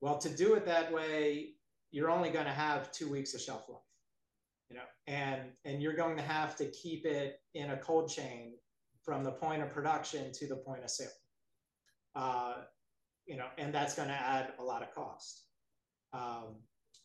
well 0.01 0.19
to 0.19 0.29
do 0.29 0.55
it 0.55 0.65
that 0.67 0.93
way 0.93 1.51
you're 1.93 2.11
only 2.11 2.31
going 2.31 2.47
to 2.47 2.53
have 2.53 2.91
two 2.93 3.09
weeks 3.09 3.35
of 3.35 3.41
shelf 3.41 3.69
life 3.69 3.81
you 4.71 4.77
know 4.77 4.83
and 5.07 5.43
and 5.65 5.83
you're 5.83 5.95
going 5.95 6.17
to 6.17 6.23
have 6.23 6.57
to 6.57 6.67
keep 6.71 7.05
it 7.05 7.41
in 7.55 7.71
a 7.71 7.77
cold 7.77 8.09
chain 8.11 8.55
from 9.05 9.25
the 9.25 9.33
point 9.33 9.63
of 9.63 9.71
production 9.71 10.31
to 10.33 10.47
the 10.47 10.57
point 10.57 10.85
of 10.85 10.91
sale. 10.91 11.09
Uh, 12.15 12.55
you 13.27 13.37
know 13.37 13.47
and 13.59 13.73
that's 13.73 13.95
going 13.95 14.09
to 14.09 14.15
add 14.15 14.53
a 14.59 14.63
lot 14.63 14.83
of 14.83 14.93
cost. 14.95 15.45
Um, 16.13 16.57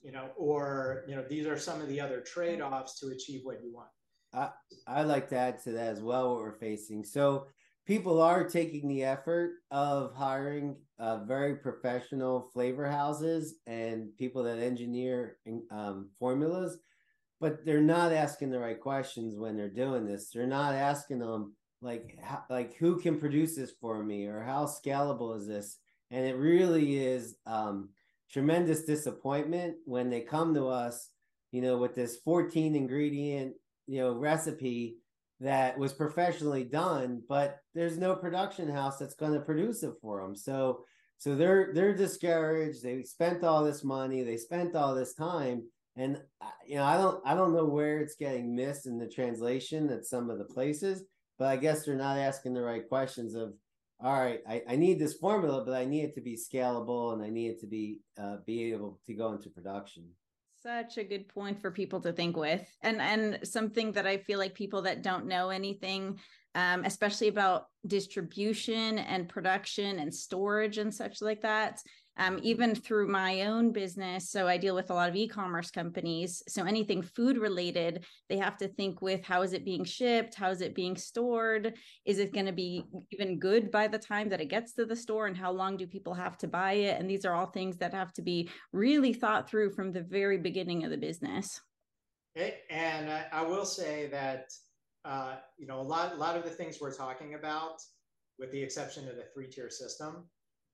you 0.06 0.12
know 0.12 0.30
or 0.38 1.04
you 1.08 1.16
know 1.16 1.24
these 1.28 1.48
are 1.48 1.58
some 1.58 1.82
of 1.82 1.88
the 1.88 2.00
other 2.00 2.22
trade-offs 2.22 3.00
to 3.00 3.08
achieve 3.08 3.42
what 3.44 3.62
you 3.64 3.74
want 3.74 3.90
I, 4.34 4.50
I'd 4.88 5.08
like 5.08 5.28
to 5.30 5.38
add 5.38 5.64
to 5.64 5.72
that 5.72 5.88
as 5.88 6.02
well 6.02 6.32
what 6.32 6.42
we're 6.42 6.60
facing 6.60 7.04
so 7.04 7.48
people 7.86 8.22
are 8.22 8.48
taking 8.48 8.88
the 8.88 9.04
effort 9.04 9.56
of 9.72 10.14
hiring 10.16 10.76
uh, 10.98 11.18
very 11.24 11.56
professional 11.56 12.42
flavor 12.54 12.90
houses 12.90 13.56
and 13.68 14.16
people 14.18 14.44
that 14.44 14.60
engineer 14.60 15.38
um, 15.72 16.10
formulas, 16.18 16.78
but 17.40 17.66
they're 17.66 17.82
not 17.82 18.12
asking 18.12 18.50
the 18.50 18.60
right 18.60 18.80
questions 18.80 19.38
when 19.38 19.56
they're 19.56 19.70
doing 19.70 20.06
this. 20.06 20.30
They're 20.30 20.48
not 20.48 20.74
asking 20.74 21.20
them 21.20 21.54
like 21.82 22.18
how, 22.22 22.44
like 22.50 22.76
who 22.76 23.00
can 23.00 23.20
produce 23.20 23.56
this 23.56 23.72
for 23.80 24.04
me 24.04 24.26
or 24.26 24.42
how 24.42 24.66
scalable 24.66 25.38
is 25.38 25.48
this? 25.48 25.78
And 26.12 26.26
it 26.26 26.38
really 26.38 26.98
is 26.98 27.36
um, 27.46 27.90
tremendous 28.32 28.84
disappointment 28.84 29.76
when 29.86 30.10
they 30.10 30.22
come 30.22 30.54
to 30.56 30.68
us, 30.68 31.10
you 31.52 31.62
know, 31.62 31.78
with 31.78 31.96
this 31.96 32.18
14 32.18 32.76
ingredient 32.76 33.54
you 33.88 34.00
know 34.00 34.14
recipe 34.14 34.98
that 35.42 35.78
was 35.78 35.92
professionally 35.92 36.64
done, 36.64 37.22
but 37.28 37.60
there's 37.74 37.98
no 37.98 38.16
production 38.16 38.70
house 38.70 38.98
that's 38.98 39.16
going 39.16 39.34
to 39.34 39.42
produce 39.42 39.84
it 39.84 39.94
for 40.02 40.22
them. 40.22 40.36
So 40.36 40.86
so 41.18 41.36
they're 41.36 41.72
they're 41.74 41.96
discouraged. 41.96 42.84
They 42.84 43.04
spent 43.04 43.44
all 43.44 43.64
this 43.64 43.84
money, 43.84 44.24
they 44.24 44.38
spent 44.38 44.76
all 44.76 44.96
this 44.96 45.14
time, 45.14 45.64
and 45.96 46.22
uh, 46.42 46.50
you 46.66 46.76
know 46.76 46.84
I 46.84 46.98
don't 46.98 47.22
I 47.26 47.36
don't 47.36 47.54
know 47.54 47.66
where 47.66 48.00
it's 48.00 48.16
getting 48.16 48.56
missed 48.56 48.86
in 48.86 48.98
the 48.98 49.08
translation 49.08 49.90
at 49.92 50.06
some 50.06 50.30
of 50.30 50.38
the 50.38 50.46
places, 50.46 51.04
but 51.38 51.48
I 51.48 51.58
guess 51.58 51.86
they're 51.86 51.96
not 51.96 52.18
asking 52.18 52.54
the 52.54 52.62
right 52.62 52.88
questions 52.88 53.36
of 53.36 53.54
all 54.04 54.14
right, 54.14 54.42
I, 54.48 54.62
I 54.70 54.76
need 54.76 55.00
this 55.00 55.14
formula, 55.14 55.64
but 55.66 55.74
I 55.74 55.86
need 55.86 56.04
it 56.04 56.16
to 56.16 56.22
be 56.22 56.38
scalable 56.38 57.14
and 57.14 57.24
I 57.24 57.30
need 57.30 57.52
it 57.52 57.60
to 57.62 57.68
be 57.68 58.00
uh, 58.20 58.38
be 58.46 58.72
able 58.74 59.00
to 59.06 59.14
go 59.14 59.34
into 59.34 59.50
production. 59.50 60.04
Such 60.62 60.98
a 60.98 61.04
good 61.04 61.28
point 61.28 61.62
for 61.62 61.72
people 61.72 62.02
to 62.02 62.12
think 62.12 62.36
with. 62.36 62.68
And 62.82 63.00
and 63.00 63.40
something 63.44 63.92
that 63.94 64.08
i 64.08 64.18
feel 64.18 64.40
like 64.40 64.54
people 64.56 64.82
that 64.84 65.04
don't 65.04 65.28
know 65.28 65.50
anything 65.50 66.20
um, 66.56 66.86
especially 66.86 67.28
about 67.28 67.66
distribution 67.86 68.98
and 68.98 69.28
production 69.28 70.00
and 70.00 70.14
storage 70.14 70.78
and 70.78 70.94
such 70.94 71.22
like 71.22 71.42
that 71.42 71.82
um, 72.18 72.40
even 72.44 72.76
through 72.76 73.08
my 73.08 73.42
own 73.42 73.72
business. 73.72 74.30
So 74.30 74.48
I 74.48 74.58
deal 74.58 74.76
with 74.76 74.90
a 74.90 74.94
lot 74.94 75.10
of 75.10 75.16
e-commerce 75.16 75.72
companies. 75.72 76.42
So 76.48 76.64
anything 76.64 77.02
food 77.02 77.38
related, 77.38 78.06
they 78.30 78.38
have 78.38 78.58
to 78.58 78.68
think 78.68 79.02
with 79.02 79.24
how 79.24 79.42
is 79.42 79.54
it 79.54 79.66
being 79.66 79.84
shipped? 79.84 80.36
How 80.36 80.50
is 80.50 80.62
it 80.62 80.76
being 80.76 80.96
stored? 80.96 81.74
Is 82.06 82.20
it 82.20 82.34
going 82.34 82.46
to 82.46 82.52
be 82.54 82.84
even 83.12 83.40
good 83.40 83.72
by 83.72 83.88
the 83.88 84.00
time 84.00 84.30
that 84.30 84.42
it 84.42 84.50
gets 84.50 84.74
to 84.74 84.86
the 84.86 84.96
store? 84.96 85.28
And 85.28 85.38
how 85.38 85.52
long 85.52 85.78
do 85.78 85.88
people 85.88 86.14
have 86.14 86.38
to 86.40 86.48
buy 86.48 86.74
it? 86.74 87.00
And 87.00 87.10
these 87.10 87.26
are 87.26 87.34
all 87.34 87.48
things 87.48 87.78
that 87.78 87.94
have 87.94 88.14
to 88.14 88.22
be 88.22 88.50
really 88.72 89.14
thought 89.14 89.50
through 89.50 89.72
from 89.72 89.92
the 89.92 90.02
very 90.02 90.38
beginning 90.38 90.84
of 90.84 90.92
the 90.92 90.98
business. 90.98 91.62
And 92.70 93.10
I 93.32 93.44
will 93.44 93.66
say 93.66 94.08
that 94.08 94.52
uh, 95.06 95.36
you 95.58 95.68
know 95.68 95.80
a 95.80 95.84
lot, 95.84 96.14
a 96.14 96.18
lot 96.18 96.36
of 96.36 96.44
the 96.44 96.50
things 96.50 96.80
we're 96.82 96.94
talking 96.94 97.36
about, 97.36 97.82
with 98.40 98.52
the 98.52 98.62
exception 98.62 99.08
of 99.08 99.16
the 99.16 99.26
three-tier 99.34 99.70
system, 99.70 100.26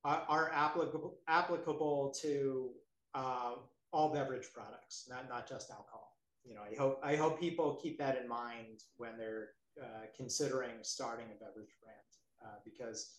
are, 0.03 0.23
are 0.27 0.51
applicable 0.53 1.17
applicable 1.27 2.13
to 2.21 2.71
uh, 3.13 3.53
all 3.93 4.13
beverage 4.13 4.47
products, 4.53 5.05
not 5.09 5.29
not 5.29 5.47
just 5.47 5.69
alcohol. 5.69 6.17
You 6.43 6.55
know, 6.55 6.61
I 6.61 6.75
hope 6.75 6.99
I 7.03 7.15
hope 7.15 7.39
people 7.39 7.79
keep 7.81 7.97
that 7.99 8.17
in 8.21 8.27
mind 8.27 8.83
when 8.97 9.17
they're 9.17 9.49
uh, 9.81 10.05
considering 10.15 10.71
starting 10.81 11.25
a 11.25 11.43
beverage 11.43 11.75
brand, 11.81 11.97
uh, 12.43 12.57
because 12.65 13.13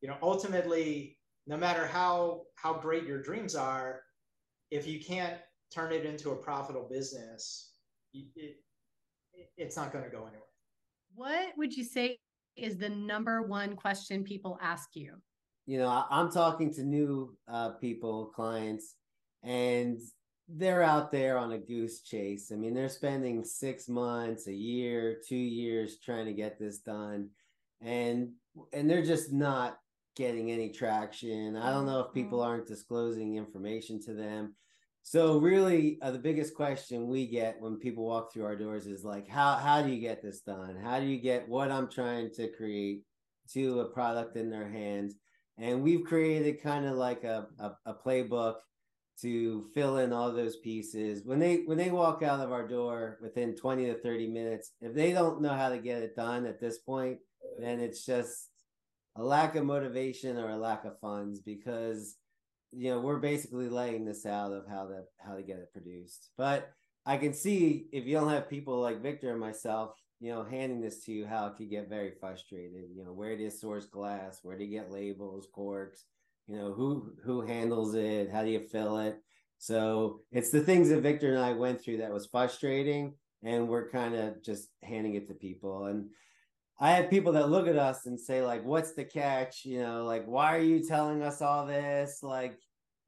you 0.00 0.08
know 0.08 0.16
ultimately, 0.22 1.18
no 1.46 1.56
matter 1.56 1.86
how 1.86 2.42
how 2.54 2.74
great 2.74 3.04
your 3.04 3.20
dreams 3.20 3.54
are, 3.54 4.02
if 4.70 4.86
you 4.86 5.00
can't 5.00 5.38
turn 5.74 5.92
it 5.92 6.04
into 6.04 6.30
a 6.30 6.36
profitable 6.36 6.88
business, 6.88 7.72
it, 8.14 8.26
it 8.36 8.56
it's 9.56 9.76
not 9.76 9.92
going 9.92 10.04
to 10.04 10.10
go 10.10 10.22
anywhere. 10.22 10.42
What 11.14 11.56
would 11.56 11.76
you 11.76 11.84
say 11.84 12.18
is 12.56 12.76
the 12.76 12.88
number 12.88 13.42
one 13.42 13.76
question 13.76 14.22
people 14.24 14.58
ask 14.62 14.90
you? 14.94 15.16
You 15.68 15.76
know, 15.76 15.88
I, 15.88 16.18
am 16.18 16.30
talking 16.30 16.72
to 16.74 16.82
new 16.82 17.36
uh, 17.46 17.72
people, 17.72 18.32
clients, 18.34 18.94
and 19.42 20.00
they're 20.48 20.82
out 20.82 21.12
there 21.12 21.36
on 21.36 21.52
a 21.52 21.58
goose 21.58 22.00
chase. 22.00 22.50
I 22.50 22.56
mean, 22.56 22.72
they're 22.72 22.88
spending 22.88 23.44
six 23.44 23.86
months, 23.86 24.46
a 24.46 24.54
year, 24.54 25.20
two 25.28 25.36
years 25.36 25.98
trying 26.02 26.24
to 26.24 26.32
get 26.32 26.58
this 26.58 26.78
done, 26.78 27.28
and 27.82 28.30
and 28.72 28.88
they're 28.88 29.04
just 29.04 29.30
not 29.30 29.76
getting 30.16 30.50
any 30.50 30.70
traction. 30.70 31.54
I 31.54 31.70
don't 31.70 31.84
know 31.84 32.00
if 32.00 32.14
people 32.14 32.38
mm-hmm. 32.38 32.48
aren't 32.48 32.66
disclosing 32.66 33.36
information 33.36 34.00
to 34.04 34.14
them. 34.14 34.54
So 35.02 35.36
really, 35.36 35.98
uh, 36.00 36.12
the 36.12 36.18
biggest 36.18 36.54
question 36.54 37.08
we 37.08 37.26
get 37.26 37.60
when 37.60 37.76
people 37.76 38.06
walk 38.06 38.32
through 38.32 38.46
our 38.46 38.56
doors 38.56 38.86
is 38.86 39.04
like, 39.04 39.28
how 39.28 39.56
how 39.56 39.82
do 39.82 39.90
you 39.90 40.00
get 40.00 40.22
this 40.22 40.40
done? 40.40 40.78
How 40.82 40.98
do 40.98 41.04
you 41.04 41.20
get 41.20 41.46
what 41.46 41.70
I'm 41.70 41.90
trying 41.90 42.30
to 42.36 42.48
create 42.48 43.02
to 43.52 43.80
a 43.80 43.90
product 43.90 44.36
in 44.36 44.48
their 44.48 44.66
hands? 44.70 45.14
And 45.58 45.82
we've 45.82 46.04
created 46.04 46.62
kind 46.62 46.86
of 46.86 46.96
like 46.96 47.24
a, 47.24 47.46
a, 47.58 47.72
a, 47.86 47.94
playbook 47.94 48.56
to 49.20 49.66
fill 49.74 49.98
in 49.98 50.12
all 50.12 50.32
those 50.32 50.56
pieces. 50.56 51.22
When 51.24 51.38
they 51.38 51.62
when 51.66 51.76
they 51.76 51.90
walk 51.90 52.22
out 52.22 52.40
of 52.40 52.52
our 52.52 52.66
door 52.66 53.18
within 53.20 53.56
20 53.56 53.86
to 53.86 53.94
30 53.94 54.28
minutes 54.28 54.72
if 54.80 54.94
they 54.94 55.12
don't 55.12 55.42
know 55.42 55.54
how 55.54 55.68
to 55.70 55.78
get 55.78 56.02
it 56.02 56.16
done 56.16 56.46
at 56.46 56.60
this 56.60 56.78
point 56.78 57.18
then 57.58 57.80
it's 57.80 58.04
just 58.04 58.50
a 59.16 59.22
lack 59.22 59.56
of 59.56 59.64
motivation 59.64 60.38
or 60.38 60.50
a 60.50 60.56
lack 60.56 60.84
of 60.84 60.98
funds 61.00 61.40
because 61.40 62.16
you 62.70 62.90
know 62.90 63.00
we're 63.00 63.18
basically 63.18 63.68
laying 63.68 64.04
this 64.04 64.26
out 64.26 64.52
of 64.52 64.64
how 64.68 64.86
to 64.86 65.02
how 65.18 65.34
to 65.34 65.42
get 65.42 65.58
it 65.58 65.72
produced. 65.72 66.30
But 66.36 66.70
i 67.06 67.16
can 67.16 67.32
see 67.32 67.86
if 67.92 68.04
you 68.04 68.14
don't 68.14 68.28
have 68.30 68.50
people 68.50 68.80
like 68.80 69.02
victor 69.02 69.30
and 69.30 69.40
myself 69.40 69.92
you 70.20 70.32
know, 70.32 70.44
handing 70.44 70.80
this 70.80 71.04
to 71.04 71.12
you, 71.12 71.26
how 71.26 71.46
it 71.46 71.56
could 71.56 71.70
get 71.70 71.88
very 71.88 72.10
frustrated. 72.10 72.86
You 72.94 73.04
know, 73.04 73.12
where 73.12 73.36
do 73.36 73.42
you 73.42 73.50
source 73.50 73.86
glass? 73.86 74.40
Where 74.42 74.56
do 74.56 74.64
you 74.64 74.70
get 74.70 74.90
labels, 74.90 75.46
corks? 75.52 76.04
You 76.46 76.56
know, 76.56 76.72
who 76.72 77.12
who 77.24 77.42
handles 77.42 77.94
it? 77.94 78.30
How 78.30 78.42
do 78.42 78.50
you 78.50 78.60
fill 78.60 78.98
it? 78.98 79.20
So 79.58 80.20
it's 80.32 80.50
the 80.50 80.60
things 80.60 80.88
that 80.88 81.02
Victor 81.02 81.34
and 81.34 81.42
I 81.42 81.52
went 81.52 81.80
through 81.80 81.98
that 81.98 82.12
was 82.12 82.26
frustrating, 82.26 83.14
and 83.42 83.68
we're 83.68 83.90
kind 83.90 84.14
of 84.14 84.42
just 84.42 84.68
handing 84.82 85.14
it 85.14 85.28
to 85.28 85.34
people. 85.34 85.86
And 85.86 86.10
I 86.80 86.92
had 86.92 87.10
people 87.10 87.32
that 87.32 87.50
look 87.50 87.66
at 87.66 87.76
us 87.76 88.06
and 88.06 88.18
say, 88.18 88.42
like, 88.42 88.64
what's 88.64 88.92
the 88.92 89.04
catch? 89.04 89.64
You 89.64 89.82
know, 89.82 90.04
like, 90.04 90.26
why 90.26 90.56
are 90.56 90.62
you 90.62 90.86
telling 90.86 91.22
us 91.22 91.42
all 91.42 91.66
this? 91.66 92.20
Like, 92.22 92.58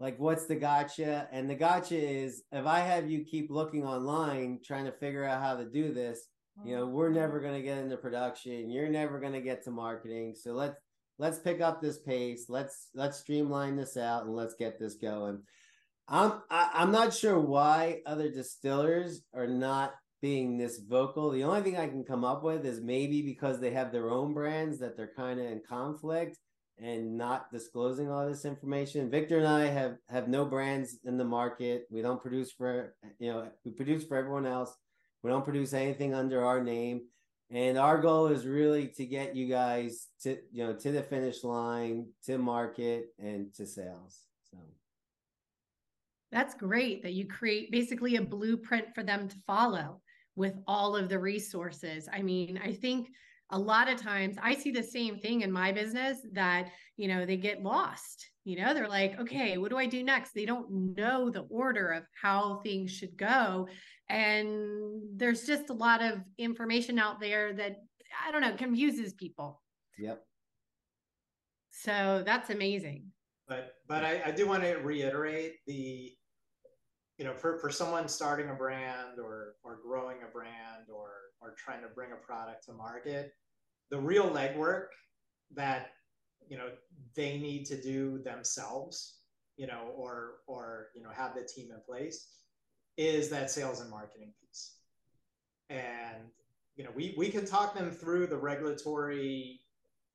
like 0.01 0.18
what's 0.18 0.46
the 0.46 0.57
gotcha? 0.57 1.29
And 1.31 1.49
the 1.49 1.55
gotcha 1.55 1.96
is 1.96 2.42
if 2.51 2.66
I 2.66 2.81
have 2.81 3.09
you 3.09 3.23
keep 3.25 3.51
looking 3.51 3.85
online 3.85 4.61
trying 4.64 4.87
to 4.87 4.92
figure 4.92 5.25
out 5.25 5.42
how 5.42 5.57
to 5.57 5.66
do 5.66 5.92
this, 5.92 6.27
you 6.64 6.77
know, 6.77 6.87
we're 6.87 7.11
never 7.11 7.40
gonna 7.40 7.62
get 7.62 7.79
into 7.79 7.96
production. 7.96 8.70
You're 8.70 8.88
never 8.88 9.18
gonna 9.20 9.40
get 9.40 9.64
to 9.64 9.70
marketing. 9.70 10.35
So 10.35 10.53
let's 10.53 10.77
let's 11.18 11.38
pick 11.38 11.61
up 11.61 11.81
this 11.81 11.99
pace. 11.99 12.46
Let's 12.49 12.88
let's 12.94 13.18
streamline 13.18 13.77
this 13.77 13.96
out 13.96 14.25
and 14.25 14.35
let's 14.35 14.55
get 14.55 14.79
this 14.79 14.94
going. 14.94 15.42
I'm 16.09 16.42
I, 16.51 16.70
I'm 16.75 16.90
not 16.90 17.14
sure 17.14 17.38
why 17.38 18.01
other 18.07 18.31
distillers 18.31 19.23
are 19.35 19.46
not 19.46 19.94
being 20.20 20.59
this 20.59 20.79
vocal. 20.79 21.31
The 21.31 21.44
only 21.44 21.62
thing 21.62 21.77
I 21.77 21.88
can 21.88 22.05
come 22.05 22.25
up 22.25 22.42
with 22.42 22.66
is 22.66 22.81
maybe 22.81 23.23
because 23.23 23.59
they 23.59 23.70
have 23.70 23.92
their 23.92 24.11
own 24.11 24.35
brands 24.35 24.79
that 24.81 24.96
they're 24.96 25.12
kind 25.16 25.40
of 25.40 25.46
in 25.46 25.62
conflict 25.66 26.37
and 26.79 27.16
not 27.16 27.51
disclosing 27.53 28.11
all 28.11 28.27
this 28.27 28.44
information. 28.44 29.11
Victor 29.11 29.38
and 29.38 29.46
I 29.46 29.66
have 29.66 29.96
have 30.09 30.29
no 30.29 30.44
brands 30.44 30.99
in 31.05 31.16
the 31.16 31.25
market. 31.25 31.87
We 31.90 32.03
don't 32.03 32.20
produce 32.20 32.51
for 32.53 32.94
you 33.18 33.33
know 33.33 33.49
we 33.64 33.70
produce 33.70 34.05
for 34.05 34.16
everyone 34.16 34.46
else. 34.46 34.75
We 35.22 35.30
don't 35.30 35.44
produce 35.44 35.72
anything 35.72 36.14
under 36.14 36.44
our 36.44 36.62
name. 36.62 37.02
And 37.50 37.76
our 37.76 37.98
goal 37.98 38.28
is 38.28 38.46
really 38.46 38.88
to 38.96 39.04
get 39.04 39.35
you 39.35 39.48
guys 39.48 40.06
to 40.22 40.38
you 40.52 40.66
know 40.66 40.72
to 40.74 40.92
the 40.92 41.02
finish 41.02 41.42
line, 41.42 42.06
to 42.26 42.38
market 42.38 43.06
and 43.18 43.52
to 43.54 43.66
sales. 43.66 44.20
So 44.50 44.59
that's 46.30 46.54
great 46.54 47.02
that 47.02 47.12
you 47.12 47.26
create 47.26 47.72
basically 47.72 48.16
a 48.16 48.22
blueprint 48.22 48.94
for 48.94 49.02
them 49.02 49.28
to 49.28 49.37
follow 49.46 50.00
with 50.37 50.54
all 50.66 50.96
of 50.96 51.09
the 51.09 51.18
resources. 51.18 52.09
I 52.12 52.22
mean, 52.22 52.61
I 52.62 52.72
think 52.72 53.09
a 53.50 53.59
lot 53.59 53.88
of 53.88 54.00
times 54.00 54.37
I 54.40 54.54
see 54.54 54.70
the 54.70 54.83
same 54.83 55.18
thing 55.18 55.42
in 55.42 55.50
my 55.50 55.72
business 55.72 56.18
that, 56.33 56.70
you 56.96 57.09
know, 57.09 57.26
they 57.26 57.37
get 57.37 57.62
lost. 57.62 58.30
You 58.44 58.62
know, 58.62 58.72
they're 58.72 58.88
like, 58.88 59.20
okay, 59.20 59.59
what 59.59 59.70
do 59.70 59.76
I 59.76 59.87
do 59.87 60.03
next? 60.03 60.33
They 60.33 60.46
don't 60.46 60.96
know 60.96 61.31
the 61.31 61.42
order 61.50 61.90
of 61.90 62.05
how 62.20 62.61
things 62.62 62.90
should 62.90 63.16
go. 63.16 63.68
And 64.09 65.03
there's 65.14 65.46
just 65.46 65.70
a 65.70 65.74
lot 65.74 66.03
of 66.03 66.20
information 66.38 66.98
out 66.98 67.20
there 67.20 67.53
that 67.53 67.76
I 68.26 68.33
don't 68.33 68.40
know, 68.40 68.57
confuses 68.57 69.12
people. 69.12 69.61
Yep. 69.98 70.22
So 71.70 72.22
that's 72.24 72.50
amazing. 72.50 73.05
But 73.46 73.74
but 73.88 74.05
I, 74.05 74.22
I 74.26 74.31
do 74.31 74.46
want 74.46 74.62
to 74.62 74.76
reiterate 74.76 75.57
the 75.66 76.12
you 77.18 77.26
know, 77.26 77.35
for, 77.35 77.59
for 77.59 77.68
someone 77.68 78.09
starting 78.09 78.48
a 78.48 78.55
brand 78.55 79.18
or 79.22 79.57
or 79.62 79.79
growing 79.87 80.16
a 80.26 80.33
brand 80.33 80.88
or 80.88 81.11
or 81.42 81.55
trying 81.59 81.83
to 81.83 81.88
bring 81.88 82.12
a 82.12 82.16
product 82.16 82.64
to 82.64 82.72
market, 82.72 83.33
the 83.90 83.98
real 83.98 84.31
legwork 84.31 84.87
that 85.55 85.90
you 86.48 86.57
know 86.57 86.68
they 87.14 87.38
need 87.38 87.66
to 87.66 87.81
do 87.81 88.18
themselves, 88.18 89.18
you 89.57 89.66
know, 89.66 89.92
or 89.96 90.37
or 90.46 90.88
you 90.94 91.03
know 91.03 91.11
have 91.14 91.35
the 91.35 91.42
team 91.42 91.70
in 91.70 91.81
place, 91.87 92.29
is 92.96 93.29
that 93.31 93.50
sales 93.50 93.81
and 93.81 93.90
marketing 93.90 94.33
piece. 94.40 94.76
And 95.68 96.31
you 96.76 96.85
know, 96.85 96.90
we 96.94 97.14
we 97.16 97.29
can 97.29 97.44
talk 97.44 97.74
them 97.74 97.90
through 97.90 98.26
the 98.26 98.37
regulatory, 98.37 99.61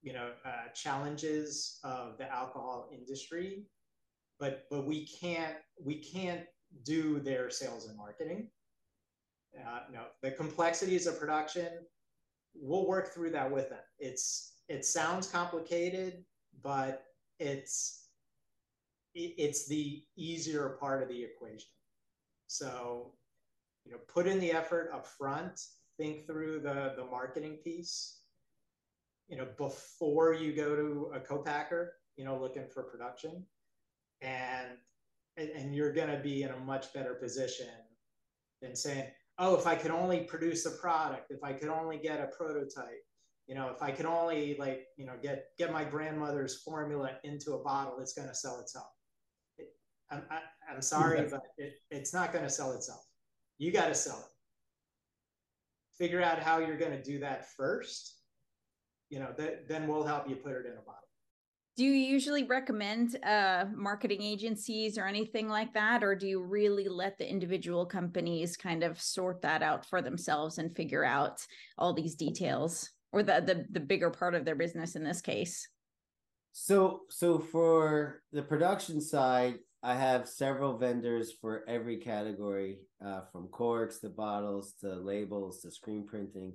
you 0.02 0.14
know, 0.14 0.32
uh, 0.46 0.72
challenges 0.74 1.80
of 1.84 2.18
the 2.18 2.32
alcohol 2.32 2.90
industry, 2.92 3.68
but 4.40 4.66
but 4.70 4.86
we 4.86 5.06
can't 5.06 5.56
we 5.84 5.96
can't 5.96 6.42
do 6.84 7.20
their 7.20 7.50
sales 7.50 7.88
and 7.88 7.98
marketing. 7.98 8.50
Uh, 9.56 9.80
no, 9.92 10.02
the 10.22 10.32
complexities 10.32 11.08
of 11.08 11.20
production, 11.20 11.70
we'll 12.54 12.88
work 12.88 13.14
through 13.14 13.32
that 13.32 13.50
with 13.50 13.70
them. 13.70 13.80
It's 14.00 14.55
it 14.68 14.86
sounds 14.86 15.28
complicated, 15.28 16.24
but 16.64 17.04
it's 17.40 18.02
it's 19.14 19.66
the 19.68 20.04
easier 20.18 20.78
part 20.80 21.02
of 21.02 21.08
the 21.08 21.24
equation. 21.24 21.70
So, 22.48 23.14
you 23.86 23.94
know, 23.94 24.00
put 24.08 24.28
in 24.28 24.40
the 24.40 24.52
effort 24.52 24.92
up 24.94 25.08
front, 25.08 25.62
think 25.98 26.28
through 26.28 26.60
the 26.62 26.94
the 26.98 27.06
marketing 27.10 27.58
piece. 27.64 28.20
You 29.28 29.38
know, 29.38 29.48
before 29.58 30.34
you 30.34 30.54
go 30.54 30.76
to 30.76 31.12
a 31.16 31.20
co-packer, 31.20 31.94
you 32.16 32.26
know, 32.26 32.38
looking 32.40 32.68
for 32.68 32.84
production, 32.84 33.44
and 34.22 34.78
and, 35.38 35.76
you're 35.76 35.92
going 35.92 36.10
to 36.10 36.20
be 36.20 36.44
in 36.44 36.52
a 36.52 36.60
much 36.60 36.94
better 36.94 37.14
position 37.16 37.68
than 38.62 38.76
saying, 38.76 39.06
oh, 39.38 39.56
if 39.56 39.68
I 39.68 39.76
could 39.76 39.92
only 39.92 40.22
produce 40.22 40.66
a 40.66 40.72
product, 40.72 41.32
if 41.32 41.44
I 41.44 41.52
could 41.52 41.68
only 41.68 41.98
get 41.98 42.22
a 42.22 42.28
prototype, 42.28 43.04
you 43.48 43.56
know, 43.56 43.70
if 43.70 43.82
I 43.82 43.92
can 43.92 44.06
only 44.06 44.56
like, 44.60 44.88
you 44.98 45.06
know, 45.06 45.14
get 45.22 45.46
get 45.58 45.72
my 45.72 45.84
grandmother's 45.84 46.62
formula 46.64 47.12
into 47.24 47.54
a 47.54 47.64
bottle, 47.64 48.00
it's 48.00 48.14
going 48.14 48.28
to 48.28 48.36
sell 48.36 48.60
itself. 48.60 48.88
It, 49.58 49.68
I'm, 50.10 50.24
I, 50.30 50.36
am 50.36 50.42
i 50.72 50.74
am 50.76 50.82
sorry, 50.82 51.22
but 51.30 51.42
it, 51.58 51.76
it's 51.92 52.14
not 52.14 52.34
going 52.34 52.44
to 52.44 52.50
sell 52.50 52.74
itself. 52.74 53.06
You 53.58 53.72
got 53.72 53.88
to 53.88 53.96
sell 53.96 54.18
it. 54.18 54.26
Figure 55.98 56.22
out 56.22 56.40
how 56.40 56.60
you're 56.60 56.78
going 56.78 56.92
to 56.92 57.02
do 57.02 57.20
that 57.20 57.50
first. 57.52 58.16
You 59.10 59.20
know, 59.20 59.32
th- 59.38 59.60
then 59.70 59.88
we'll 59.88 60.04
help 60.04 60.28
you 60.28 60.36
put 60.36 60.54
it 60.54 60.66
in 60.66 60.74
a 60.74 60.82
bottle 60.82 61.06
do 61.76 61.84
you 61.84 61.92
usually 61.92 62.44
recommend 62.44 63.18
uh, 63.26 63.66
marketing 63.76 64.22
agencies 64.22 64.98
or 64.98 65.06
anything 65.08 65.50
like 65.50 65.74
that 65.74 66.04
or 66.04 66.16
do 66.16 66.28
you 66.28 66.42
really 66.42 66.88
let 66.88 67.18
the 67.18 67.30
individual 67.30 67.86
companies 67.86 68.56
kind 68.56 68.84
of 68.84 69.00
sort 69.02 69.42
that 69.42 69.62
out 69.62 69.86
for 69.86 70.02
themselves 70.02 70.58
and 70.58 70.76
figure 70.76 71.04
out 71.04 71.46
all 71.78 71.94
these 71.94 72.16
details 72.16 72.92
or 73.16 73.24
the 73.24 73.42
the, 73.46 73.66
the 73.72 73.80
bigger 73.80 74.12
part 74.12 74.36
of 74.36 74.46
their 74.46 74.56
business 74.56 74.96
in 74.96 75.04
this 75.04 75.22
case 75.22 75.68
so 76.52 77.02
so 77.10 77.40
for 77.40 78.22
the 78.32 78.42
production 78.42 79.02
side 79.02 79.56
i 79.82 79.96
have 79.96 80.28
several 80.28 80.78
vendors 80.78 81.32
for 81.42 81.64
every 81.68 81.98
category 81.98 82.80
uh, 83.04 83.22
from 83.32 83.48
corks 83.48 84.00
to 84.00 84.10
bottles 84.10 84.74
to 84.80 84.94
labels 84.94 85.62
to 85.62 85.72
screen 85.72 86.06
printing 86.06 86.54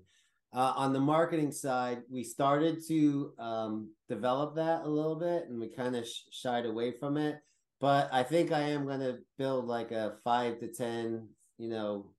uh, 0.53 0.73
on 0.75 0.93
the 0.93 1.01
marketing 1.01 1.53
side, 1.53 2.03
we 2.11 2.25
started 2.25 2.85
to 2.89 3.33
um, 3.39 3.91
develop 4.09 4.57
that 4.57 4.83
a 4.83 4.89
little 4.89 5.15
bit, 5.15 5.45
and 5.49 5.61
we 5.61 5.69
kind 5.69 5.95
of 5.95 6.05
sh- 6.05 6.23
shied 6.33 6.67
away 6.67 6.91
from 6.91 7.17
it. 7.17 7.39
But 7.81 8.09
I 8.13 8.25
think 8.25 8.51
I 8.51 8.63
am 8.63 8.85
going 8.85 9.01
to 9.01 9.19
build 9.39 9.67
like 9.67 9.93
a 9.93 10.17
five 10.25 10.59
to 10.59 10.67
ten, 10.67 11.29
you 11.57 11.69
know, 11.69 12.11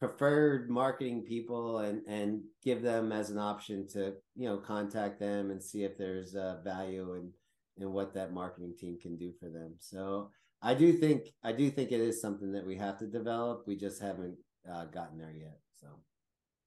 preferred 0.00 0.70
marketing 0.70 1.22
people, 1.22 1.78
and 1.78 2.02
and 2.06 2.40
give 2.64 2.82
them 2.82 3.12
as 3.12 3.30
an 3.30 3.38
option 3.38 3.86
to 3.88 4.14
you 4.34 4.48
know 4.48 4.56
contact 4.56 5.20
them 5.20 5.50
and 5.50 5.62
see 5.62 5.84
if 5.84 5.96
there's 5.96 6.34
uh, 6.34 6.58
value 6.64 7.14
in 7.14 7.30
in 7.78 7.92
what 7.92 8.14
that 8.14 8.32
marketing 8.32 8.74
team 8.78 8.98
can 9.00 9.16
do 9.16 9.32
for 9.38 9.48
them. 9.48 9.74
So 9.78 10.30
I 10.62 10.74
do 10.74 10.92
think 10.92 11.28
I 11.44 11.52
do 11.52 11.70
think 11.70 11.92
it 11.92 12.00
is 12.00 12.20
something 12.20 12.52
that 12.52 12.66
we 12.66 12.76
have 12.76 12.98
to 12.98 13.06
develop. 13.06 13.64
We 13.66 13.76
just 13.76 14.00
haven't 14.00 14.36
uh, 14.70 14.86
gotten 14.86 15.18
there 15.18 15.34
yet. 15.36 15.58
So. 15.80 15.88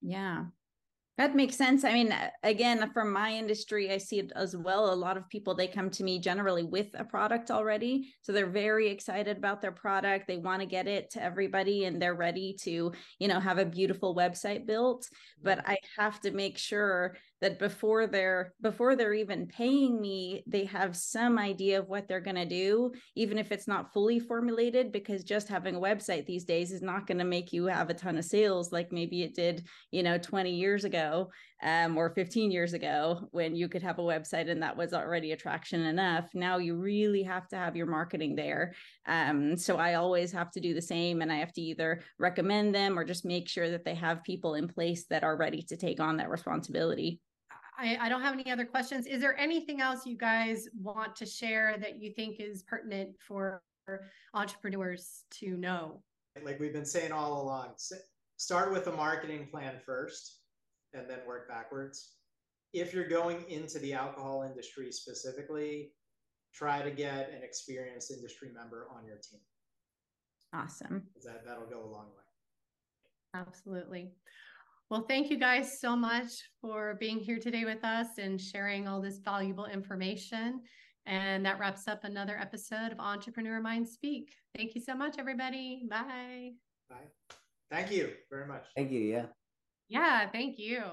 Yeah. 0.01 0.45
That 1.15 1.35
makes 1.35 1.55
sense. 1.55 1.83
I 1.83 1.93
mean, 1.93 2.11
again, 2.41 2.89
from 2.91 3.13
my 3.13 3.31
industry, 3.31 3.91
I 3.91 3.99
see 3.99 4.17
it 4.17 4.31
as 4.35 4.57
well. 4.57 4.91
A 4.91 4.95
lot 4.95 5.15
of 5.15 5.29
people 5.29 5.53
they 5.53 5.67
come 5.67 5.91
to 5.91 6.03
me 6.03 6.17
generally 6.17 6.63
with 6.63 6.87
a 6.95 7.03
product 7.03 7.51
already, 7.51 8.11
so 8.23 8.31
they're 8.31 8.47
very 8.47 8.89
excited 8.89 9.37
about 9.37 9.61
their 9.61 9.71
product. 9.71 10.27
They 10.27 10.37
want 10.37 10.61
to 10.61 10.65
get 10.65 10.87
it 10.87 11.11
to 11.11 11.21
everybody, 11.21 11.85
and 11.85 12.01
they're 12.01 12.15
ready 12.15 12.55
to, 12.61 12.91
you 13.19 13.27
know, 13.27 13.39
have 13.39 13.59
a 13.59 13.65
beautiful 13.65 14.15
website 14.15 14.65
built. 14.65 15.07
But 15.39 15.59
I 15.69 15.77
have 15.99 16.19
to 16.21 16.31
make 16.31 16.57
sure 16.57 17.15
that 17.43 17.59
before 17.59 18.07
they're 18.07 18.53
before 18.61 18.95
they're 18.95 19.13
even 19.13 19.45
paying 19.45 19.99
me 19.99 20.41
they 20.47 20.63
have 20.63 20.95
some 20.95 21.37
idea 21.37 21.77
of 21.77 21.89
what 21.89 22.07
they're 22.07 22.21
going 22.21 22.37
to 22.37 22.45
do 22.45 22.89
even 23.15 23.37
if 23.37 23.51
it's 23.51 23.67
not 23.67 23.91
fully 23.91 24.17
formulated 24.17 24.93
because 24.93 25.25
just 25.25 25.49
having 25.49 25.75
a 25.75 25.79
website 25.79 26.25
these 26.25 26.45
days 26.45 26.71
is 26.71 26.81
not 26.81 27.05
going 27.05 27.17
to 27.17 27.25
make 27.25 27.51
you 27.51 27.65
have 27.65 27.89
a 27.89 27.93
ton 27.93 28.17
of 28.17 28.23
sales 28.23 28.71
like 28.71 28.93
maybe 28.93 29.23
it 29.23 29.35
did 29.35 29.67
you 29.91 30.03
know 30.03 30.17
20 30.17 30.51
years 30.51 30.85
ago 30.85 31.29
um, 31.61 31.97
or 31.97 32.09
15 32.09 32.51
years 32.51 32.73
ago 32.73 33.27
when 33.31 33.55
you 33.55 33.69
could 33.69 33.83
have 33.83 33.99
a 33.99 34.03
website 34.03 34.49
and 34.49 34.61
that 34.61 34.75
was 34.75 34.93
already 34.93 35.31
attraction 35.31 35.81
enough. 35.81 36.29
Now 36.33 36.57
you 36.57 36.75
really 36.75 37.23
have 37.23 37.47
to 37.49 37.55
have 37.55 37.77
your 37.77 37.85
marketing 37.85 38.35
there. 38.35 38.73
Um, 39.07 39.55
so 39.57 39.77
i 39.77 39.95
always 39.95 40.31
have 40.31 40.51
to 40.51 40.59
do 40.59 40.73
the 40.73 40.81
same 40.81 41.21
and 41.21 41.31
i 41.31 41.35
have 41.35 41.51
to 41.53 41.61
either 41.61 42.01
recommend 42.19 42.73
them 42.73 42.97
or 42.97 43.03
just 43.03 43.25
make 43.25 43.49
sure 43.49 43.69
that 43.69 43.83
they 43.83 43.95
have 43.95 44.23
people 44.23 44.55
in 44.55 44.67
place 44.67 45.05
that 45.09 45.23
are 45.23 45.35
ready 45.35 45.61
to 45.63 45.77
take 45.77 45.99
on 45.99 46.17
that 46.17 46.29
responsibility 46.29 47.19
I, 47.77 47.97
I, 48.01 48.09
don't 48.09 48.21
have 48.21 48.33
any 48.33 48.51
other 48.51 48.65
questions. 48.65 49.05
Is 49.05 49.21
there 49.21 49.37
anything 49.39 49.81
else 49.81 50.05
you 50.05 50.17
guys 50.17 50.67
want 50.79 51.15
to 51.17 51.25
share 51.25 51.77
that 51.79 52.01
you 52.01 52.11
think 52.11 52.39
is 52.39 52.63
pertinent 52.63 53.11
for 53.19 53.61
entrepreneurs 54.33 55.23
to 55.39 55.57
know? 55.57 56.03
Like 56.43 56.59
we've 56.59 56.73
been 56.73 56.85
saying 56.85 57.11
all 57.11 57.41
along, 57.41 57.73
start 58.37 58.71
with 58.71 58.87
a 58.87 58.91
marketing 58.91 59.47
plan 59.51 59.75
first 59.85 60.39
and 60.93 61.09
then 61.09 61.19
work 61.27 61.47
backwards. 61.47 62.13
If 62.73 62.93
you're 62.93 63.07
going 63.07 63.49
into 63.49 63.79
the 63.79 63.93
alcohol 63.93 64.43
industry 64.43 64.91
specifically, 64.91 65.91
try 66.53 66.81
to 66.81 66.91
get 66.91 67.31
an 67.35 67.43
experienced 67.43 68.11
industry 68.11 68.49
member 68.53 68.87
on 68.95 69.05
your 69.05 69.17
team. 69.17 69.41
Awesome. 70.53 71.03
That 71.23 71.45
that'll 71.45 71.67
go 71.67 71.83
a 71.83 71.91
long 71.91 72.07
way. 72.15 72.23
Absolutely. 73.35 74.11
Well, 74.93 75.05
thank 75.09 75.31
you 75.31 75.39
guys 75.39 75.79
so 75.79 75.95
much 75.95 76.29
for 76.61 76.97
being 76.99 77.17
here 77.17 77.39
today 77.39 77.65
with 77.65 77.83
us 77.83 78.19
and 78.19 78.39
sharing 78.39 78.87
all 78.87 79.01
this 79.01 79.17
valuable 79.17 79.65
information. 79.65 80.61
And 81.07 81.43
that 81.47 81.57
wraps 81.57 81.87
up 81.87 82.03
another 82.03 82.37
episode 82.37 82.91
of 82.91 82.99
Entrepreneur 82.99 83.59
Mind 83.59 83.89
Speak. 83.89 84.31
Thank 84.55 84.75
you 84.75 84.81
so 84.81 84.93
much, 84.93 85.15
everybody. 85.17 85.87
Bye. 85.89 86.51
Bye. 86.91 87.09
Thank 87.71 87.91
you 87.91 88.11
very 88.29 88.45
much. 88.45 88.65
Thank 88.75 88.91
you. 88.91 88.99
Yeah. 88.99 89.25
Yeah, 89.89 90.29
thank 90.29 90.59
you. 90.59 90.83